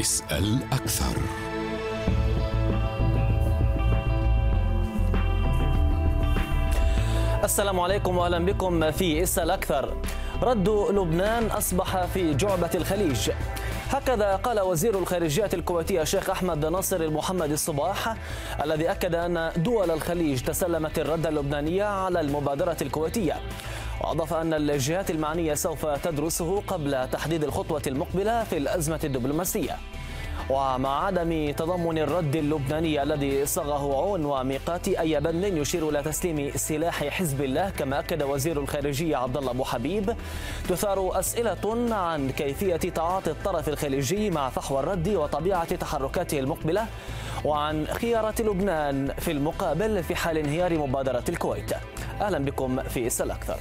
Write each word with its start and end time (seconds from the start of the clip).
اسأل 0.00 0.58
أكثر 0.72 1.16
السلام 7.44 7.80
عليكم 7.80 8.18
واهلا 8.18 8.38
بكم 8.46 8.90
في 8.90 9.22
اسال 9.22 9.50
أكثر. 9.50 9.96
رد 10.42 10.68
لبنان 10.68 11.46
أصبح 11.46 12.04
في 12.06 12.34
جعبة 12.34 12.70
الخليج. 12.74 13.30
هكذا 13.90 14.36
قال 14.36 14.60
وزير 14.60 14.98
الخارجية 14.98 15.48
الكويتية 15.54 16.02
الشيخ 16.02 16.30
أحمد 16.30 16.66
ناصر 16.66 17.00
المحمد 17.00 17.50
الصباح 17.50 18.16
الذي 18.64 18.90
أكد 18.90 19.14
أن 19.14 19.52
دول 19.56 19.90
الخليج 19.90 20.40
تسلمت 20.40 20.98
الرد 20.98 21.26
اللبنانية 21.26 21.84
على 21.84 22.20
المبادرة 22.20 22.76
الكويتية 22.82 23.36
وأضاف 24.00 24.34
أن 24.34 24.54
الجهات 24.54 25.10
المعنية 25.10 25.54
سوف 25.54 25.86
تدرسه 25.86 26.62
قبل 26.66 27.08
تحديد 27.12 27.44
الخطوة 27.44 27.82
المقبلة 27.86 28.44
في 28.44 28.56
الأزمة 28.56 29.00
الدبلوماسية. 29.04 29.76
ومع 30.50 31.04
عدم 31.06 31.52
تضمن 31.52 31.98
الرد 31.98 32.36
اللبناني 32.36 33.02
الذي 33.02 33.46
صاغه 33.46 33.96
عون 33.96 34.24
وميقات 34.24 34.88
أي 34.88 35.20
بند 35.20 35.44
يشير 35.44 35.88
إلى 35.88 36.02
تسليم 36.02 36.50
سلاح 36.56 37.04
حزب 37.04 37.42
الله 37.42 37.70
كما 37.70 37.98
أكد 37.98 38.22
وزير 38.22 38.60
الخارجية 38.60 39.16
عبد 39.16 39.36
الله 39.36 39.50
أبو 39.50 39.64
حبيب 39.64 40.16
تثار 40.68 41.18
أسئلة 41.18 41.94
عن 41.94 42.30
كيفية 42.30 42.76
تعاطي 42.76 43.30
الطرف 43.30 43.68
الخليجي 43.68 44.30
مع 44.30 44.48
فحوى 44.48 44.80
الرد 44.80 45.08
وطبيعة 45.08 45.74
تحركاته 45.76 46.38
المقبلة 46.38 46.86
وعن 47.44 47.86
خيارة 47.86 48.42
لبنان 48.42 49.12
في 49.18 49.30
المقابل 49.30 50.02
في 50.02 50.14
حال 50.14 50.38
انهيار 50.38 50.78
مبادرة 50.78 51.24
الكويت. 51.28 51.72
أهلا 52.20 52.38
بكم 52.38 52.82
في 52.82 53.06
إسال 53.06 53.30
أكثر. 53.30 53.56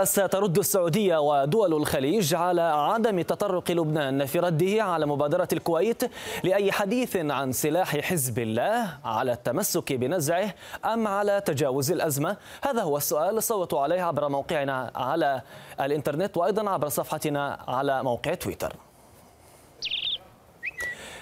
كيف 0.00 0.08
سترد 0.08 0.58
السعودية 0.58 1.18
ودول 1.18 1.74
الخليج 1.74 2.34
على 2.34 2.60
عدم 2.62 3.20
تطرق 3.20 3.70
لبنان 3.70 4.26
في 4.26 4.38
رده 4.38 4.82
على 4.82 5.06
مبادرة 5.06 5.48
الكويت 5.52 6.02
لأي 6.44 6.72
حديث 6.72 7.16
عن 7.16 7.52
سلاح 7.52 7.96
حزب 7.96 8.38
الله 8.38 8.98
على 9.04 9.32
التمسك 9.32 9.92
بنزعه 9.92 10.54
أم 10.84 11.06
على 11.06 11.40
تجاوز 11.40 11.92
الأزمة. 11.92 12.36
هذا 12.62 12.82
هو 12.82 12.96
السؤال 12.96 13.42
صوتوا 13.42 13.80
عليه 13.80 14.02
عبر 14.02 14.28
موقعنا 14.28 14.90
على 14.94 15.42
الإنترنت 15.80 16.36
وأيضا 16.36 16.70
عبر 16.70 16.88
صفحتنا 16.88 17.58
على 17.68 18.02
موقع 18.02 18.34
تويتر. 18.34 18.72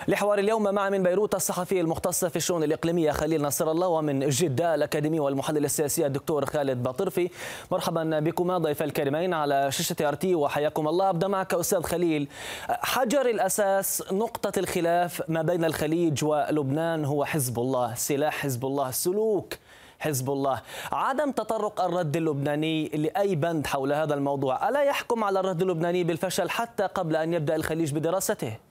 لحوار 0.08 0.38
اليوم 0.38 0.62
مع 0.62 0.90
من 0.90 1.02
بيروت 1.02 1.34
الصحفي 1.34 1.80
المختص 1.80 2.24
في 2.24 2.36
الشؤون 2.36 2.62
الإقليمية 2.62 3.10
خليل 3.10 3.42
نصر 3.42 3.70
الله 3.70 3.88
ومن 3.88 4.28
جدة 4.28 4.74
الأكاديمي 4.74 5.20
والمحلل 5.20 5.64
السياسي 5.64 6.06
الدكتور 6.06 6.46
خالد 6.46 6.82
باطرفي 6.82 7.30
مرحبا 7.70 8.20
بكما 8.20 8.58
ضيف 8.58 8.82
الكريمين 8.82 9.34
على 9.34 9.72
شاشة 9.72 10.08
ارتي 10.08 10.34
وحياكم 10.34 10.88
الله. 10.88 11.10
أبدأ 11.10 11.28
معك 11.28 11.54
أستاذ 11.54 11.82
خليل. 11.82 12.28
حجر 12.68 13.26
الأساس 13.26 14.12
نقطة 14.12 14.58
الخلاف 14.58 15.22
ما 15.28 15.42
بين 15.42 15.64
الخليج 15.64 16.24
ولبنان 16.24 17.04
هو 17.04 17.24
حزب 17.24 17.58
الله 17.58 17.94
سلاح 17.94 18.42
حزب 18.42 18.64
الله 18.64 18.90
سلوك 18.90 19.54
حزب 19.98 20.30
الله. 20.30 20.60
عدم 20.92 21.30
تطرق 21.30 21.80
الرد 21.80 22.16
اللبناني 22.16 22.88
لأي 22.88 23.34
بند 23.34 23.66
حول 23.66 23.92
هذا 23.92 24.14
الموضوع. 24.14 24.68
ألا 24.68 24.82
يحكم 24.82 25.24
على 25.24 25.40
الرد 25.40 25.62
اللبناني 25.62 26.04
بالفشل 26.04 26.50
حتى 26.50 26.82
قبل 26.82 27.16
أن 27.16 27.32
يبدأ 27.32 27.56
الخليج 27.56 27.94
بدراسته؟ 27.94 28.67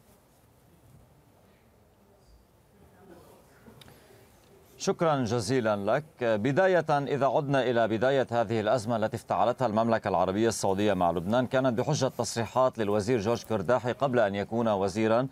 شكرا 4.80 5.24
جزيلا 5.24 5.76
لك. 5.76 6.04
بداية 6.22 6.86
إذا 6.90 7.26
عدنا 7.26 7.64
إلى 7.64 7.88
بداية 7.88 8.28
هذه 8.32 8.60
الأزمة 8.60 8.96
التي 8.96 9.16
افتعلتها 9.16 9.66
المملكة 9.66 10.08
العربية 10.08 10.48
السعودية 10.48 10.94
مع 10.94 11.12
لبنان 11.12 11.48
كانت 11.48 11.80
بحجة 11.80 12.08
تصريحات 12.18 12.78
للوزير 12.78 13.20
جورج 13.20 13.44
كرداحي 13.44 13.92
قبل 13.92 14.20
أن 14.20 14.36
يكون 14.36 14.68
وزيرا. 14.68 15.28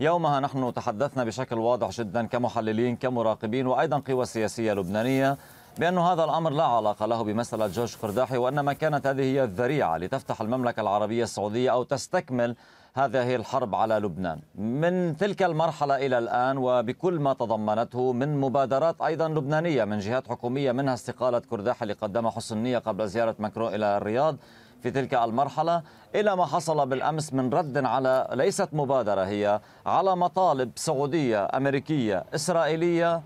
يومها 0.00 0.40
نحن 0.40 0.74
تحدثنا 0.74 1.24
بشكل 1.24 1.58
واضح 1.58 1.90
جدا 1.90 2.26
كمحللين 2.26 2.96
كمراقبين 2.96 3.66
وأيضا 3.66 3.98
قوى 3.98 4.24
سياسية 4.24 4.72
لبنانية. 4.72 5.38
بأن 5.78 5.98
هذا 5.98 6.24
الأمر 6.24 6.50
لا 6.50 6.62
علاقة 6.64 7.06
له 7.06 7.22
بمسألة 7.22 7.66
جورج 7.66 7.96
قرداحي 8.02 8.36
وإنما 8.36 8.72
كانت 8.72 9.06
هذه 9.06 9.22
هي 9.22 9.44
الذريعة 9.44 9.96
لتفتح 9.98 10.40
المملكة 10.40 10.80
العربية 10.80 11.22
السعودية 11.22 11.72
أو 11.72 11.82
تستكمل 11.82 12.56
هذه 12.94 13.36
الحرب 13.36 13.74
على 13.74 13.94
لبنان. 13.94 14.40
من 14.54 15.16
تلك 15.16 15.42
المرحلة 15.42 16.06
إلى 16.06 16.18
الآن 16.18 16.58
وبكل 16.58 17.20
ما 17.20 17.32
تضمنته 17.32 18.12
من 18.12 18.40
مبادرات 18.40 19.00
أيضا 19.02 19.28
لبنانية 19.28 19.84
من 19.84 19.98
جهات 19.98 20.28
حكومية 20.28 20.72
منها 20.72 20.94
استقالة 20.94 21.38
كرداح 21.38 21.82
اللي 21.82 21.94
قدمها 21.94 22.30
حسن 22.30 22.58
نية 22.58 22.78
قبل 22.78 23.08
زيارة 23.08 23.36
ماكرون 23.38 23.74
إلى 23.74 23.96
الرياض 23.96 24.36
في 24.82 24.90
تلك 24.90 25.14
المرحلة 25.14 25.82
إلى 26.14 26.36
ما 26.36 26.46
حصل 26.46 26.88
بالأمس 26.88 27.32
من 27.34 27.50
رد 27.50 27.84
على 27.84 28.28
ليست 28.32 28.68
مبادرة 28.72 29.24
هي 29.24 29.60
على 29.86 30.16
مطالب 30.16 30.70
سعودية 30.76 31.48
أمريكية 31.54 32.24
إسرائيلية 32.34 33.22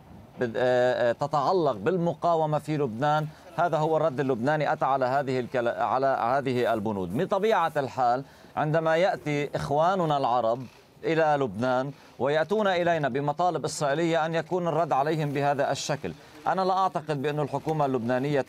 تتعلق 1.20 1.72
بالمقاومة 1.72 2.59
في 2.59 2.76
لبنان. 2.76 3.26
هذا 3.56 3.76
هو 3.76 3.97
الرد 3.97 4.20
اللبناني 4.20 4.72
أتى 4.72 4.84
على 4.84 5.04
هذه 5.04 5.47
على 5.78 6.06
هذه 6.06 6.72
البنود. 6.72 7.15
من 7.15 7.26
طبيعة 7.26 7.72
الحال 7.76 8.25
عندما 8.56 8.97
يأتي 8.97 9.50
إخواننا 9.54 10.16
العرب 10.16 10.66
إلى 11.04 11.37
لبنان 11.41 11.91
ويأتون 12.19 12.66
إلينا 12.66 13.09
بمطالب 13.09 13.65
إسرائيلية 13.65 14.26
أن 14.26 14.34
يكون 14.34 14.69
الرد 14.69 14.93
عليهم 14.93 15.32
بهذا 15.32 15.72
الشكل. 15.72 16.12
أنا 16.47 16.62
لا 16.62 16.72
أعتقد 16.72 17.22
بأن 17.22 17.41
الحكومة 17.41 17.87
اللبنانية 17.87 18.47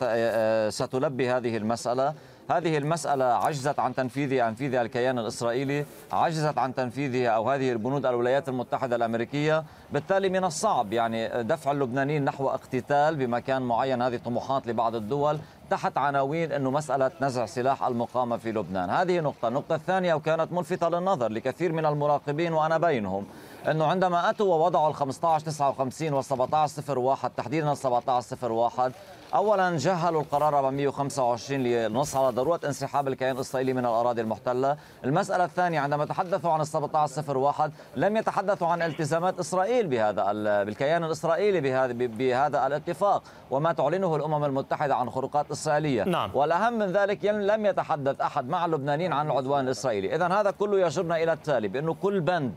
ستلبي 0.69 1.29
هذه 1.29 1.57
المسألة. 1.57 2.13
هذه 2.49 2.77
المسألة 2.77 3.25
عجزت 3.25 3.79
عن 3.79 3.95
تنفيذها 3.95 4.49
تنفيذها 4.49 4.81
الكيان 4.81 5.19
الإسرائيلي 5.19 5.85
عجزت 6.11 6.57
عن 6.57 6.75
تنفيذها 6.75 7.29
أو 7.29 7.49
هذه 7.49 7.71
البنود 7.71 8.05
الولايات 8.05 8.49
المتحدة 8.49 8.95
الأمريكية. 8.95 9.63
بالتالي 9.91 10.29
من 10.29 10.43
الصعب 10.43 10.93
يعني 10.93 11.43
دفع 11.43 11.71
اللبنانيين 11.71 12.25
نحو 12.25 12.49
اقتتال 12.49 13.15
بمكان 13.15 13.61
معين. 13.61 14.01
هذه 14.01 14.17
طموحات 14.17 14.67
لبعض 14.67 14.95
الدول 14.95 15.39
تحت 15.69 15.97
عناوين 15.97 16.51
أنه 16.51 16.71
مسألة 16.71 17.11
نزع 17.21 17.45
سلاح 17.45 17.83
المقاومة 17.83 18.37
في 18.37 18.51
لبنان. 18.51 18.89
هذه 18.89 19.19
نقطة. 19.19 19.47
النقطة 19.47 19.75
الثانية 19.75 20.13
وكانت 20.13 20.51
ملفتة 20.51 20.89
للنظر 20.89 21.31
لكثير 21.31 21.71
من 21.71 21.85
المراقبين 21.85 22.53
وأنا 22.53 22.77
بينهم 22.77 23.25
أنه 23.71 23.85
عندما 23.85 24.29
أتوا 24.29 24.55
ووضعوا 24.55 24.89
ال 24.89 24.95
15 24.95 25.45
59 25.45 26.13
وال 26.13 26.25
17 26.25 26.99
01 26.99 27.31
تحديدا 27.37 27.71
ال 27.71 27.77
17 27.77 28.51
01 28.51 28.93
اولا 29.33 29.77
جهلوا 29.77 30.21
القرار 30.21 30.59
425 30.59 31.59
للنص 31.63 32.15
على 32.15 32.35
ضرورة 32.35 32.59
انسحاب 32.65 33.07
الكيان 33.07 33.35
الإسرائيلي 33.35 33.73
من 33.73 33.85
الأراضي 33.85 34.21
المحتلة، 34.21 34.77
المسألة 35.05 35.45
الثانية 35.45 35.79
عندما 35.79 36.05
تحدثوا 36.05 36.51
عن 36.51 36.61
ال 36.61 36.65
1701 36.65 37.71
لم 37.95 38.17
يتحدثوا 38.17 38.67
عن 38.67 38.81
التزامات 38.81 39.39
إسرائيل 39.39 39.87
بهذا 39.87 40.33
بالكيان 40.63 41.03
الإسرائيلي 41.03 41.61
بهذا 41.61 41.93
بهذا 41.93 42.67
الاتفاق 42.67 43.23
وما 43.51 43.73
تعلنه 43.73 44.15
الأمم 44.15 44.45
المتحدة 44.45 44.95
عن 44.95 45.09
خروقات 45.09 45.51
إسرائيلية، 45.51 46.03
نعم. 46.03 46.29
والأهم 46.33 46.73
من 46.73 46.91
ذلك 46.91 47.25
لم 47.25 47.65
يتحدث 47.65 48.21
أحد 48.21 48.49
مع 48.49 48.65
اللبنانيين 48.65 49.13
عن 49.13 49.25
العدوان 49.27 49.65
الإسرائيلي، 49.65 50.15
اذا 50.15 50.27
هذا 50.27 50.51
كله 50.51 50.79
يجرنا 50.79 51.23
إلى 51.23 51.33
التالي 51.33 51.67
بأنه 51.67 51.93
كل 51.93 52.19
بند 52.19 52.53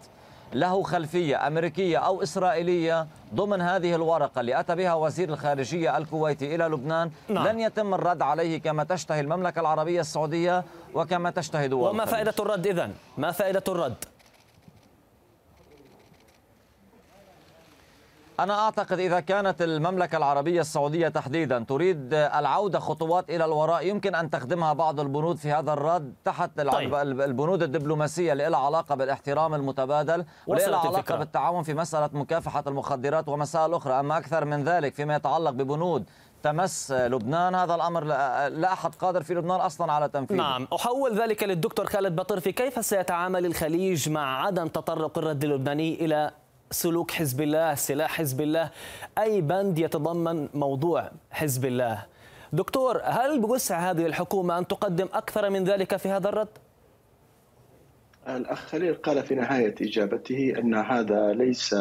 له 0.55 0.83
خلفية 0.83 1.47
أمريكية 1.47 1.99
أو 1.99 2.23
إسرائيلية 2.23 3.07
ضمن 3.35 3.61
هذه 3.61 3.95
الورقة 3.95 4.41
اللي 4.41 4.61
أتى 4.61 4.75
بها 4.75 4.95
وزير 4.95 5.29
الخارجية 5.29 5.97
الكويتي 5.97 6.55
إلى 6.55 6.65
لبنان 6.65 7.11
نعم. 7.29 7.47
لن 7.47 7.61
يتم 7.61 7.95
الرد 7.95 8.23
عليه 8.23 8.61
كما 8.61 8.85
تشتهي 8.85 9.21
المملكة 9.21 9.61
العربية 9.61 10.01
السعودية 10.01 10.65
وكما 10.95 11.31
تشتهي 11.31 11.69
دول 11.69 11.91
وما 11.91 12.05
فائدة 12.05 12.35
الرد 12.41 12.67
إذن؟ 12.67 12.93
ما 13.19 13.31
فائدة 13.31 13.63
الرد؟ 13.69 14.05
أنا 18.41 18.65
أعتقد 18.65 18.99
إذا 18.99 19.21
كانت 19.21 19.63
المملكة 19.63 20.19
العربية 20.19 20.61
السعودية 20.61 21.09
تحديدا 21.09 21.65
تريد 21.69 22.15
العودة 22.15 22.79
خطوات 22.79 23.31
إلى 23.31 23.45
الوراء 23.45 23.87
يمكن 23.87 24.15
أن 24.15 24.31
تخدمها 24.31 24.73
بعض 24.73 25.01
البنود 25.01 25.37
في 25.37 25.53
هذا 25.53 25.73
الرد 25.73 26.15
تحت 26.25 26.61
طيب. 26.61 26.95
البنود 26.95 27.63
الدبلوماسية 27.63 28.33
اللي 28.33 28.49
لها 28.49 28.61
علاقة 28.61 28.95
بالاحترام 28.95 29.55
المتبادل 29.55 30.25
ولها 30.47 30.67
علاقة 30.67 30.99
الفكرة. 30.99 31.17
بالتعاون 31.17 31.63
في 31.63 31.75
مسألة 31.75 32.11
مكافحة 32.13 32.65
المخدرات 32.67 33.29
ومسائل 33.29 33.75
أخرى 33.75 34.01
أما 34.01 34.19
أكثر 34.19 34.45
من 34.45 34.65
ذلك 34.65 34.95
فيما 34.95 35.17
يتعلق 35.17 35.51
ببنود 35.51 36.05
تمس 36.43 36.93
لبنان 36.93 37.55
هذا 37.55 37.75
الأمر 37.75 38.05
لا 38.05 38.73
أحد 38.73 38.95
قادر 38.95 39.23
في 39.23 39.35
لبنان 39.35 39.61
أصلا 39.61 39.93
على 39.93 40.09
تنفيذه 40.09 40.39
نعم 40.39 40.69
أحول 40.75 41.21
ذلك 41.21 41.43
للدكتور 41.43 41.87
خالد 41.87 42.17
بطرفي 42.17 42.53
كيف 42.53 42.85
سيتعامل 42.85 43.47
الخليج 43.47 44.09
مع 44.09 44.47
عدم 44.47 44.69
تطرق 44.69 45.19
الرد 45.19 45.45
اللبناني 45.45 46.05
إلى 46.05 46.31
سلوك 46.71 47.11
حزب 47.11 47.41
الله 47.41 47.75
سلاح 47.75 48.11
حزب 48.19 48.41
الله. 48.41 48.71
أي 49.19 49.41
بند 49.41 49.79
يتضمن 49.79 50.49
موضوع 50.55 51.11
حزب 51.31 51.65
الله. 51.65 52.05
دكتور 52.53 53.01
هل 53.05 53.41
بوسع 53.41 53.91
هذه 53.91 54.07
الحكومة 54.07 54.59
أن 54.59 54.67
تقدم 54.67 55.09
أكثر 55.13 55.51
من 55.51 55.65
ذلك 55.65 55.97
في 55.97 56.09
هذا 56.09 56.29
الرد؟ 56.29 56.49
الأخ 58.29 58.59
خليل 58.59 58.95
قال 58.95 59.23
في 59.23 59.35
نهاية 59.35 59.75
إجابته 59.81 60.55
أن 60.59 60.75
هذا 60.75 61.33
ليس 61.33 61.77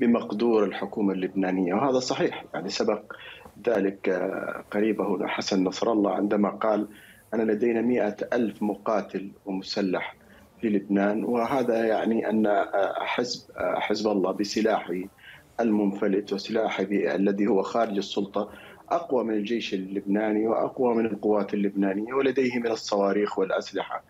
بمقدور 0.00 0.64
الحكومة 0.64 1.12
اللبنانية 1.12 1.74
وهذا 1.74 1.98
صحيح. 1.98 2.44
يعني 2.54 2.68
سبق 2.68 3.12
ذلك 3.68 4.10
قريبه 4.70 5.26
حسن 5.26 5.64
نصر 5.64 5.92
الله 5.92 6.14
عندما 6.14 6.50
قال 6.50 6.88
أن 7.34 7.40
لدينا 7.46 7.80
مئة 7.80 8.16
ألف 8.32 8.62
مقاتل 8.62 9.30
ومسلح 9.46 10.16
في 10.60 10.68
لبنان 10.68 11.24
وهذا 11.24 11.84
يعني 11.84 12.30
أن 12.30 12.64
حزب 12.96 13.40
حزب 13.58 14.10
الله 14.10 14.32
بسلاحه 14.32 14.94
المنفلت 15.60 16.32
وسلاحه 16.32 16.86
الذي 16.90 17.46
هو 17.46 17.62
خارج 17.62 17.96
السلطة 17.96 18.50
أقوى 18.90 19.24
من 19.24 19.34
الجيش 19.34 19.74
اللبناني 19.74 20.46
وأقوى 20.46 20.94
من 20.94 21.06
القوات 21.06 21.54
اللبنانية 21.54 22.14
ولديه 22.14 22.58
من 22.58 22.66
الصواريخ 22.66 23.38
والأسلحة 23.38 24.02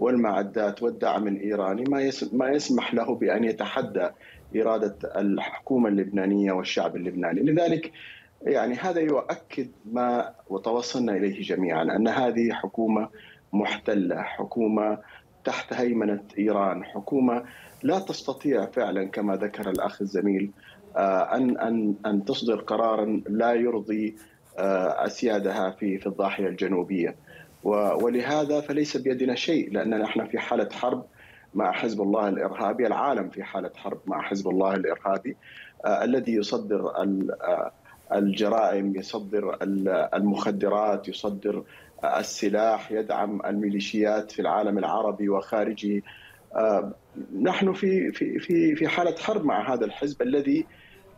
والمعدات 0.00 0.82
والدعم 0.82 1.28
الإيراني 1.28 1.84
ما 2.32 2.50
يسمح 2.50 2.94
له 2.94 3.14
بأن 3.14 3.44
يتحدى 3.44 4.08
إرادة 4.56 4.96
الحكومة 5.16 5.88
اللبنانية 5.88 6.52
والشعب 6.52 6.96
اللبناني. 6.96 7.40
لذلك 7.40 7.92
يعني 8.42 8.74
هذا 8.74 9.00
يؤكد 9.00 9.68
ما 9.92 10.34
وتوصلنا 10.48 11.12
إليه 11.16 11.42
جميعا 11.42 11.82
أن 11.82 12.08
هذه 12.08 12.52
حكومة 12.52 13.08
محتلة 13.52 14.22
حكومة 14.22 14.98
تحت 15.46 15.72
هيمنة 15.72 16.22
إيران. 16.38 16.84
حكومة 16.84 17.44
لا 17.82 17.98
تستطيع 17.98 18.66
فعلا 18.66 19.04
كما 19.04 19.36
ذكر 19.36 19.70
الأخ 19.70 20.02
الزميل 20.02 20.50
آه، 20.96 21.36
أن 21.36 21.58
أن 21.58 21.94
أن 22.06 22.24
تصدر 22.24 22.60
قرارا 22.60 23.22
لا 23.28 23.52
يرضي 23.52 24.16
آه، 24.58 25.06
أسيادها 25.06 25.70
في 25.70 25.98
في 25.98 26.06
الضاحية 26.06 26.46
الجنوبية. 26.46 27.16
ولهذا 28.02 28.60
فليس 28.60 28.96
بيدنا 28.96 29.34
شيء 29.34 29.72
لأننا 29.72 29.98
نحن 29.98 30.26
في 30.26 30.38
حالة 30.38 30.68
حرب 30.72 31.06
مع 31.54 31.72
حزب 31.72 32.00
الله 32.02 32.28
الإرهابي 32.28 32.86
العالم 32.86 33.28
في 33.28 33.42
حالة 33.42 33.70
حرب 33.76 33.98
مع 34.06 34.22
حزب 34.22 34.48
الله 34.48 34.74
الإرهابي 34.74 35.36
آه، 35.84 36.04
الذي 36.04 36.32
يصدر 36.32 36.92
الجرائم 38.12 38.96
يصدر 38.96 39.58
المخدرات 40.14 41.08
يصدر 41.08 41.64
السلاح 42.20 42.92
يدعم 42.92 43.40
الميليشيات 43.46 44.30
في 44.32 44.42
العالم 44.42 44.78
العربي 44.78 45.28
وخارجه. 45.28 46.02
آه، 46.54 46.92
نحن 47.42 47.72
في 47.72 48.12
في 48.12 48.38
في 48.38 48.76
في 48.76 48.88
حالة 48.88 49.16
حرب 49.16 49.44
مع 49.44 49.74
هذا 49.74 49.84
الحزب 49.84 50.22
الذي 50.22 50.66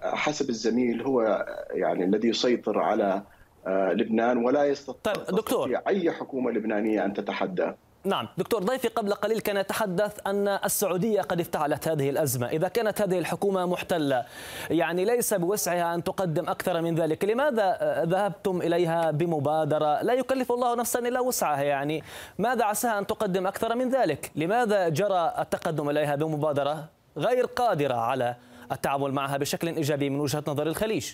حسب 0.03 0.51
الزميل 0.51 1.03
هو 1.03 1.47
يعني 1.71 2.05
الذي 2.05 2.29
يسيطر 2.29 2.79
على 2.79 3.23
آه، 3.67 3.93
لبنان 3.93 4.45
ولا 4.45 4.65
يستطيع 4.65 5.13
طيب 5.13 5.37
دكتور. 5.37 5.81
أي 5.89 6.13
حكومة 6.13 6.51
لبنانية 6.51 7.05
أن 7.05 7.13
تتحدى. 7.13 7.73
نعم 8.05 8.29
دكتور 8.39 8.63
ضيفي 8.63 8.89
قبل 8.89 9.15
قليل 9.15 9.41
كان 9.41 9.57
يتحدث 9.57 10.27
أن 10.27 10.49
السعودية 10.49 11.21
قد 11.21 11.41
افتعلت 11.41 11.89
هذه 11.89 12.11
الأزمة. 12.11 12.47
إذا 12.47 12.69
كانت 12.69 13.03
هذه 13.03 13.19
الحكومة 13.19 13.67
محتلة 13.67 14.25
يعني 14.71 15.05
ليس 15.05 15.35
بوسعها 15.35 15.95
أن 15.95 16.05
تقدم 16.05 16.49
أكثر 16.49 16.83
من 16.83 16.95
ذلك 16.95 17.25
لماذا 17.25 18.05
ذهبتم 18.09 18.63
إليها 18.63 19.11
بمبادرة 19.11 20.03
لا 20.03 20.13
يكلف 20.13 20.53
الله 20.53 20.75
نفسا 20.75 20.99
إلا 20.99 21.21
وسعها؟ 21.21 21.63
يعني 21.63 22.03
ماذا 22.39 22.65
عساها 22.65 22.99
أن 22.99 23.07
تقدم 23.07 23.47
أكثر 23.47 23.77
من 23.77 23.89
ذلك؟ 23.89 24.31
لماذا 24.37 24.89
جرى 24.89 25.35
التقدم 25.39 25.91
إليها 25.91 26.17
بمبادرة 26.17 26.89
غير 27.17 27.47
قادرة 27.47 27.95
على 27.95 28.35
التعامل 28.73 29.13
معها 29.13 29.37
بشكل 29.37 29.69
إيجابي 29.69 30.11
من 30.11 30.21
وجهة 30.21 30.45
نظر 30.49 30.67
الخليج؟ 30.67 31.13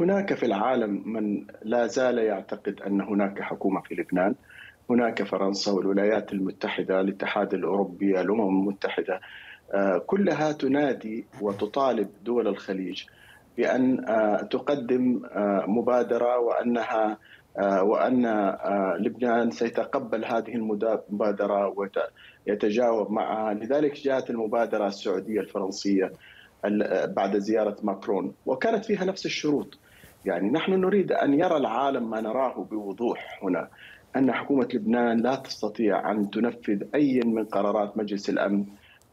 هناك 0.00 0.34
في 0.34 0.46
العالم 0.46 1.02
من 1.06 1.46
لا 1.62 1.86
زال 1.86 2.18
يعتقد 2.18 2.80
أن 2.86 3.00
هناك 3.00 3.42
حكومة 3.42 3.80
في 3.80 3.94
لبنان. 3.94 4.34
هناك 4.90 5.22
فرنسا 5.22 5.72
والولايات 5.72 6.32
المتحدة 6.32 7.00
الاتحاد 7.00 7.54
الأوروبي 7.54 8.20
الأمم 8.20 8.60
المتحدة 8.60 9.20
آه، 9.74 9.98
كلها 9.98 10.52
تنادي 10.52 11.26
وتطالب 11.40 12.08
دول 12.24 12.48
الخليج 12.48 13.04
بأن 13.56 14.08
آه، 14.08 14.42
تقدم 14.42 15.22
آه، 15.24 15.64
مبادرة 15.68 16.38
وأنها 16.38 17.18
وأن 17.82 18.26
لبنان 18.98 19.50
سيتقبل 19.50 20.24
هذه 20.24 20.54
المبادرة 20.54 21.74
ويتجاوب 22.46 23.10
معها. 23.10 23.54
لذلك 23.54 23.94
جاءت 23.94 24.30
المبادرة 24.30 24.86
السعودية 24.86 25.40
الفرنسية 25.40 26.12
بعد 27.04 27.38
زيارة 27.38 27.76
ماكرون. 27.82 28.34
وكانت 28.46 28.84
فيها 28.84 29.04
نفس 29.04 29.26
الشروط. 29.26 29.78
يعني 30.24 30.50
نحن 30.50 30.72
نريد 30.72 31.12
أن 31.12 31.34
يرى 31.34 31.56
العالم 31.56 32.10
ما 32.10 32.20
نراه 32.20 32.64
بوضوح 32.70 33.40
هنا. 33.42 33.68
أن 34.16 34.32
حكومة 34.32 34.68
لبنان 34.74 35.20
لا 35.20 35.34
تستطيع 35.34 36.10
أن 36.10 36.30
تنفذ 36.30 36.82
أي 36.94 37.20
من 37.20 37.44
قرارات 37.44 37.96
مجلس 37.96 38.30
الأمن 38.30 38.64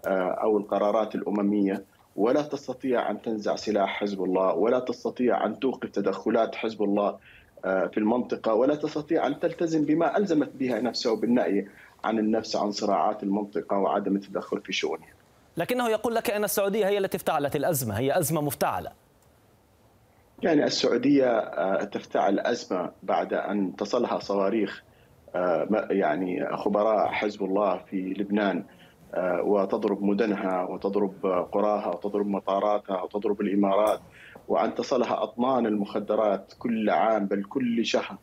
آه، 0.05 0.31
أو 0.31 0.57
القرارات 0.57 1.15
الأممية 1.15 1.83
ولا 2.15 2.41
تستطيع 2.41 3.11
أن 3.11 3.21
تنزع 3.21 3.55
سلاح 3.55 3.99
حزب 3.99 4.23
الله 4.23 4.53
ولا 4.53 4.79
تستطيع 4.79 5.45
أن 5.45 5.59
توقف 5.59 5.89
تدخلات 5.89 6.55
حزب 6.55 6.83
الله 6.83 7.17
آه، 7.65 7.87
في 7.87 7.97
المنطقة 7.97 8.53
ولا 8.53 8.75
تستطيع 8.75 9.27
أن 9.27 9.39
تلتزم 9.39 9.85
بما 9.85 10.17
ألزمت 10.17 10.49
بها 10.55 10.79
نفسها 10.79 11.15
بالنأي 11.15 11.67
عن 12.03 12.19
النفس 12.19 12.55
عن 12.55 12.71
صراعات 12.71 13.23
المنطقة 13.23 13.77
وعدم 13.77 14.15
التدخل 14.15 14.61
في 14.61 14.73
شؤونها. 14.73 15.13
لكنه 15.57 15.89
يقول 15.89 16.15
لك 16.15 16.29
إن 16.29 16.43
السعودية 16.43 16.87
هي 16.87 16.97
التي 16.97 17.17
افتعلت 17.17 17.55
الأزمة، 17.55 17.99
هي 17.99 18.19
أزمة 18.19 18.41
مفتعلة. 18.41 18.91
يعني 20.43 20.63
السعودية 20.63 21.37
آه، 21.37 21.83
تفتعل 21.83 22.39
أزمة 22.39 22.91
بعد 23.03 23.33
أن 23.33 23.75
تصلها 23.75 24.19
صواريخ 24.19 24.83
يعني 25.89 26.57
خبراء 26.57 27.07
حزب 27.07 27.43
الله 27.43 27.77
في 27.77 28.13
لبنان 28.17 28.63
آه، 29.13 29.41
وتضرب 29.41 30.03
مدنها 30.03 30.63
وتضرب 30.63 31.25
قراها 31.51 31.87
وتضرب 31.87 32.27
مطاراتها 32.27 33.01
وتضرب 33.01 33.41
الإمارات 33.41 33.99
وأن 34.47 34.75
تصلها 34.75 35.23
أطنان 35.23 35.65
المخدرات 35.65 36.53
كل 36.59 36.89
عام 36.89 37.25
بل 37.25 37.43
كل 37.43 37.85
شهر 37.85 38.17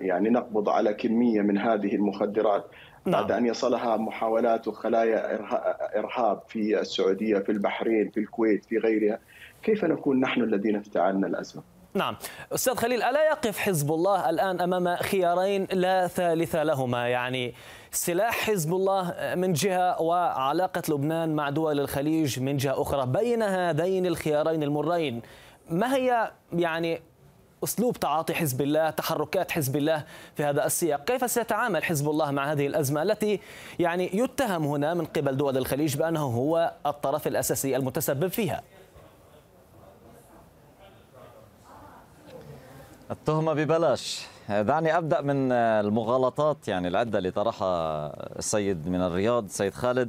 يعني 0.00 0.30
نقبض 0.30 0.68
على 0.68 0.94
كمية 0.94 1.40
من 1.40 1.58
هذه 1.58 1.94
المخدرات 1.94 2.64
نعم. 3.06 3.20
بعد 3.20 3.32
أن 3.32 3.46
يصلها 3.46 3.96
محاولات 3.96 4.68
وخلايا 4.68 5.40
إرهاب 5.98 6.42
في 6.48 6.80
السعودية 6.80 7.38
في 7.38 7.52
البحرين 7.52 8.10
في 8.10 8.20
الكويت 8.20 8.64
في 8.64 8.78
غيرها 8.78 9.18
كيف 9.62 9.84
نكون 9.84 10.20
نحن 10.20 10.40
الذين 10.42 10.76
افتعلنا 10.76 11.26
الأزمة؟ 11.26 11.62
نعم. 11.96 12.16
أستاذ 12.52 12.74
خليل 12.74 13.02
ألا 13.02 13.26
يقف 13.26 13.58
حزب 13.58 13.92
الله 13.92 14.30
الآن 14.30 14.60
أمام 14.60 14.96
خيارين 14.96 15.66
لا 15.72 16.06
ثالث 16.06 16.56
لهما؟ 16.56 17.08
يعني 17.08 17.54
سلاح 17.92 18.50
حزب 18.50 18.74
الله 18.74 19.14
من 19.34 19.52
جهة 19.52 20.02
وعلاقة 20.02 20.82
لبنان 20.88 21.34
مع 21.34 21.50
دول 21.50 21.80
الخليج 21.80 22.40
من 22.40 22.56
جهة 22.56 22.82
أخرى 22.82 23.06
بين 23.06 23.42
هذين 23.42 24.06
الخيارين 24.06 24.62
المرين 24.62 25.22
ما 25.70 25.96
هي 25.96 26.30
يعني 26.52 27.02
أسلوب 27.64 27.96
تعاطي 27.96 28.34
حزب 28.34 28.62
الله 28.62 28.90
تحركات 28.90 29.50
حزب 29.50 29.76
الله 29.76 30.04
في 30.36 30.44
هذا 30.44 30.66
السياق؟ 30.66 31.04
كيف 31.04 31.30
سيتعامل 31.30 31.84
حزب 31.84 32.08
الله 32.08 32.30
مع 32.30 32.52
هذه 32.52 32.66
الأزمة 32.66 33.02
التي 33.02 33.40
يعني 33.78 34.10
يتهم 34.16 34.64
هنا 34.64 34.94
من 34.94 35.04
قبل 35.04 35.36
دول 35.36 35.56
الخليج 35.56 35.96
بأنه 35.96 36.24
هو 36.24 36.72
الطرف 36.86 37.26
الأساسي 37.26 37.76
المتسبب 37.76 38.28
فيها؟ 38.28 38.62
التهمة 43.10 43.52
ببلاش. 43.52 44.26
دعني 44.48 44.98
أبدأ 44.98 45.20
من 45.20 45.52
المغالطات 45.52 46.68
يعني 46.68 46.88
العدة 46.88 47.18
اللي 47.18 47.30
طرحها 47.30 48.06
السيد 48.38 48.88
من 48.88 49.00
الرياض 49.00 49.48
سيد 49.48 49.74
خالد. 49.74 50.08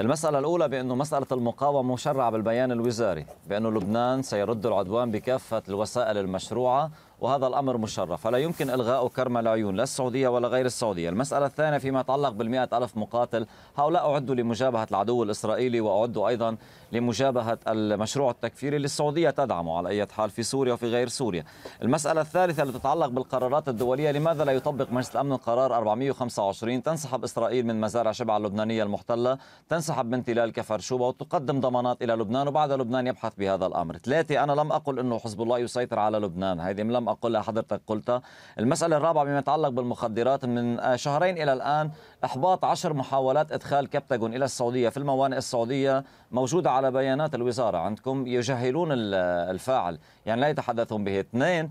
المسألة 0.00 0.38
الأولى 0.38 0.68
بأنه 0.68 0.94
مسألة 0.94 1.26
المقاومة 1.32 1.94
مشرعة 1.94 2.30
بالبيان 2.30 2.72
الوزاري 2.72 3.26
بأنه 3.48 3.70
لبنان 3.70 4.22
سيرد 4.22 4.66
العدوان 4.66 5.10
بكافة 5.10 5.62
الوسائل 5.68 6.18
المشروعة 6.18 6.90
وهذا 7.20 7.46
الأمر 7.46 7.76
مشرف. 7.76 8.20
فلا 8.20 8.38
يمكن 8.38 8.70
إلغاء 8.70 9.08
كرم 9.08 9.36
العيون 9.36 9.76
لا 9.76 9.82
السعودية 9.82 10.28
ولا 10.28 10.48
غير 10.48 10.66
السعودية. 10.66 11.08
المسألة 11.08 11.46
الثانية 11.46 11.78
فيما 11.78 12.00
يتعلق 12.00 12.28
بالمئة 12.28 12.68
ألف 12.72 12.96
مقاتل 12.96 13.46
هؤلاء 13.76 14.10
أعدوا 14.10 14.34
لمجابهة 14.34 14.86
العدو 14.90 15.22
الإسرائيلي 15.22 15.80
وأعدوا 15.80 16.28
أيضا 16.28 16.56
لمجابهة 16.92 17.58
المشروع 17.68 18.30
التكفيري 18.30 18.76
اللي 18.76 18.84
السعودية 18.84 19.30
تدعمه 19.30 19.76
على 19.76 19.88
أي 19.88 20.06
حال 20.06 20.30
في 20.30 20.42
سوريا 20.42 20.72
وفي 20.72 20.86
غير 20.86 21.08
سوريا. 21.08 21.44
المسألة 21.82 22.20
الثالثة 22.20 22.62
التي 22.62 22.78
تتعلق 22.78 23.06
بالقرارات 23.06 23.68
الدولية 23.68 24.10
لماذا 24.10 24.44
لا 24.44 24.52
يطبق 24.52 24.92
مجلس 24.92 25.10
الأمن 25.10 25.32
القرار 25.32 25.76
425 25.76 26.82
تنسحب 26.82 27.24
إسرائيل 27.24 27.66
من 27.66 27.80
مزارع 27.80 28.12
شبع 28.12 28.36
اللبنانية 28.36 28.82
المحتلة 28.82 29.38
تنسحب 29.68 30.06
من 30.06 30.24
تلال 30.24 30.52
كفر 30.52 30.78
شوبة 30.78 31.06
وتقدم 31.06 31.60
ضمانات 31.60 32.02
إلى 32.02 32.12
لبنان 32.12 32.48
وبعد 32.48 32.72
لبنان 32.72 33.06
يبحث 33.06 33.32
بهذا 33.38 33.66
الأمر. 33.66 33.96
ثلاثة 33.96 34.44
أنا 34.44 34.52
لم 34.52 34.72
أقل 34.72 34.98
أنه 34.98 35.18
حزب 35.18 35.42
الله 35.42 35.58
يسيطر 35.58 35.98
على 35.98 36.18
لبنان. 36.18 36.60
هذه 36.60 36.82
لم 36.82 37.07
أقولها 37.10 37.42
حضرتك 37.42 37.80
قلتها. 37.86 38.22
المسألة 38.58 38.96
الرابعة 38.96 39.24
بما 39.24 39.38
يتعلق 39.38 39.68
بالمخدرات 39.68 40.44
من 40.44 40.96
شهرين 40.96 41.42
إلى 41.42 41.52
الآن 41.52 41.90
إحباط 42.24 42.64
عشر 42.64 42.92
محاولات 42.92 43.52
إدخال 43.52 43.90
كبتاغون 43.90 44.34
إلى 44.34 44.44
السعودية. 44.44 44.88
في 44.88 44.96
الموانئ 44.96 45.36
السعودية 45.36 46.04
موجودة 46.32 46.70
على 46.70 46.90
بيانات 46.90 47.34
الوزارة 47.34 47.78
عندكم 47.78 48.26
يجهلون 48.26 48.88
الفاعل. 48.92 49.98
يعني 50.26 50.40
لا 50.40 50.48
يتحدثون 50.48 51.04
به. 51.04 51.20
اثنين 51.20 51.70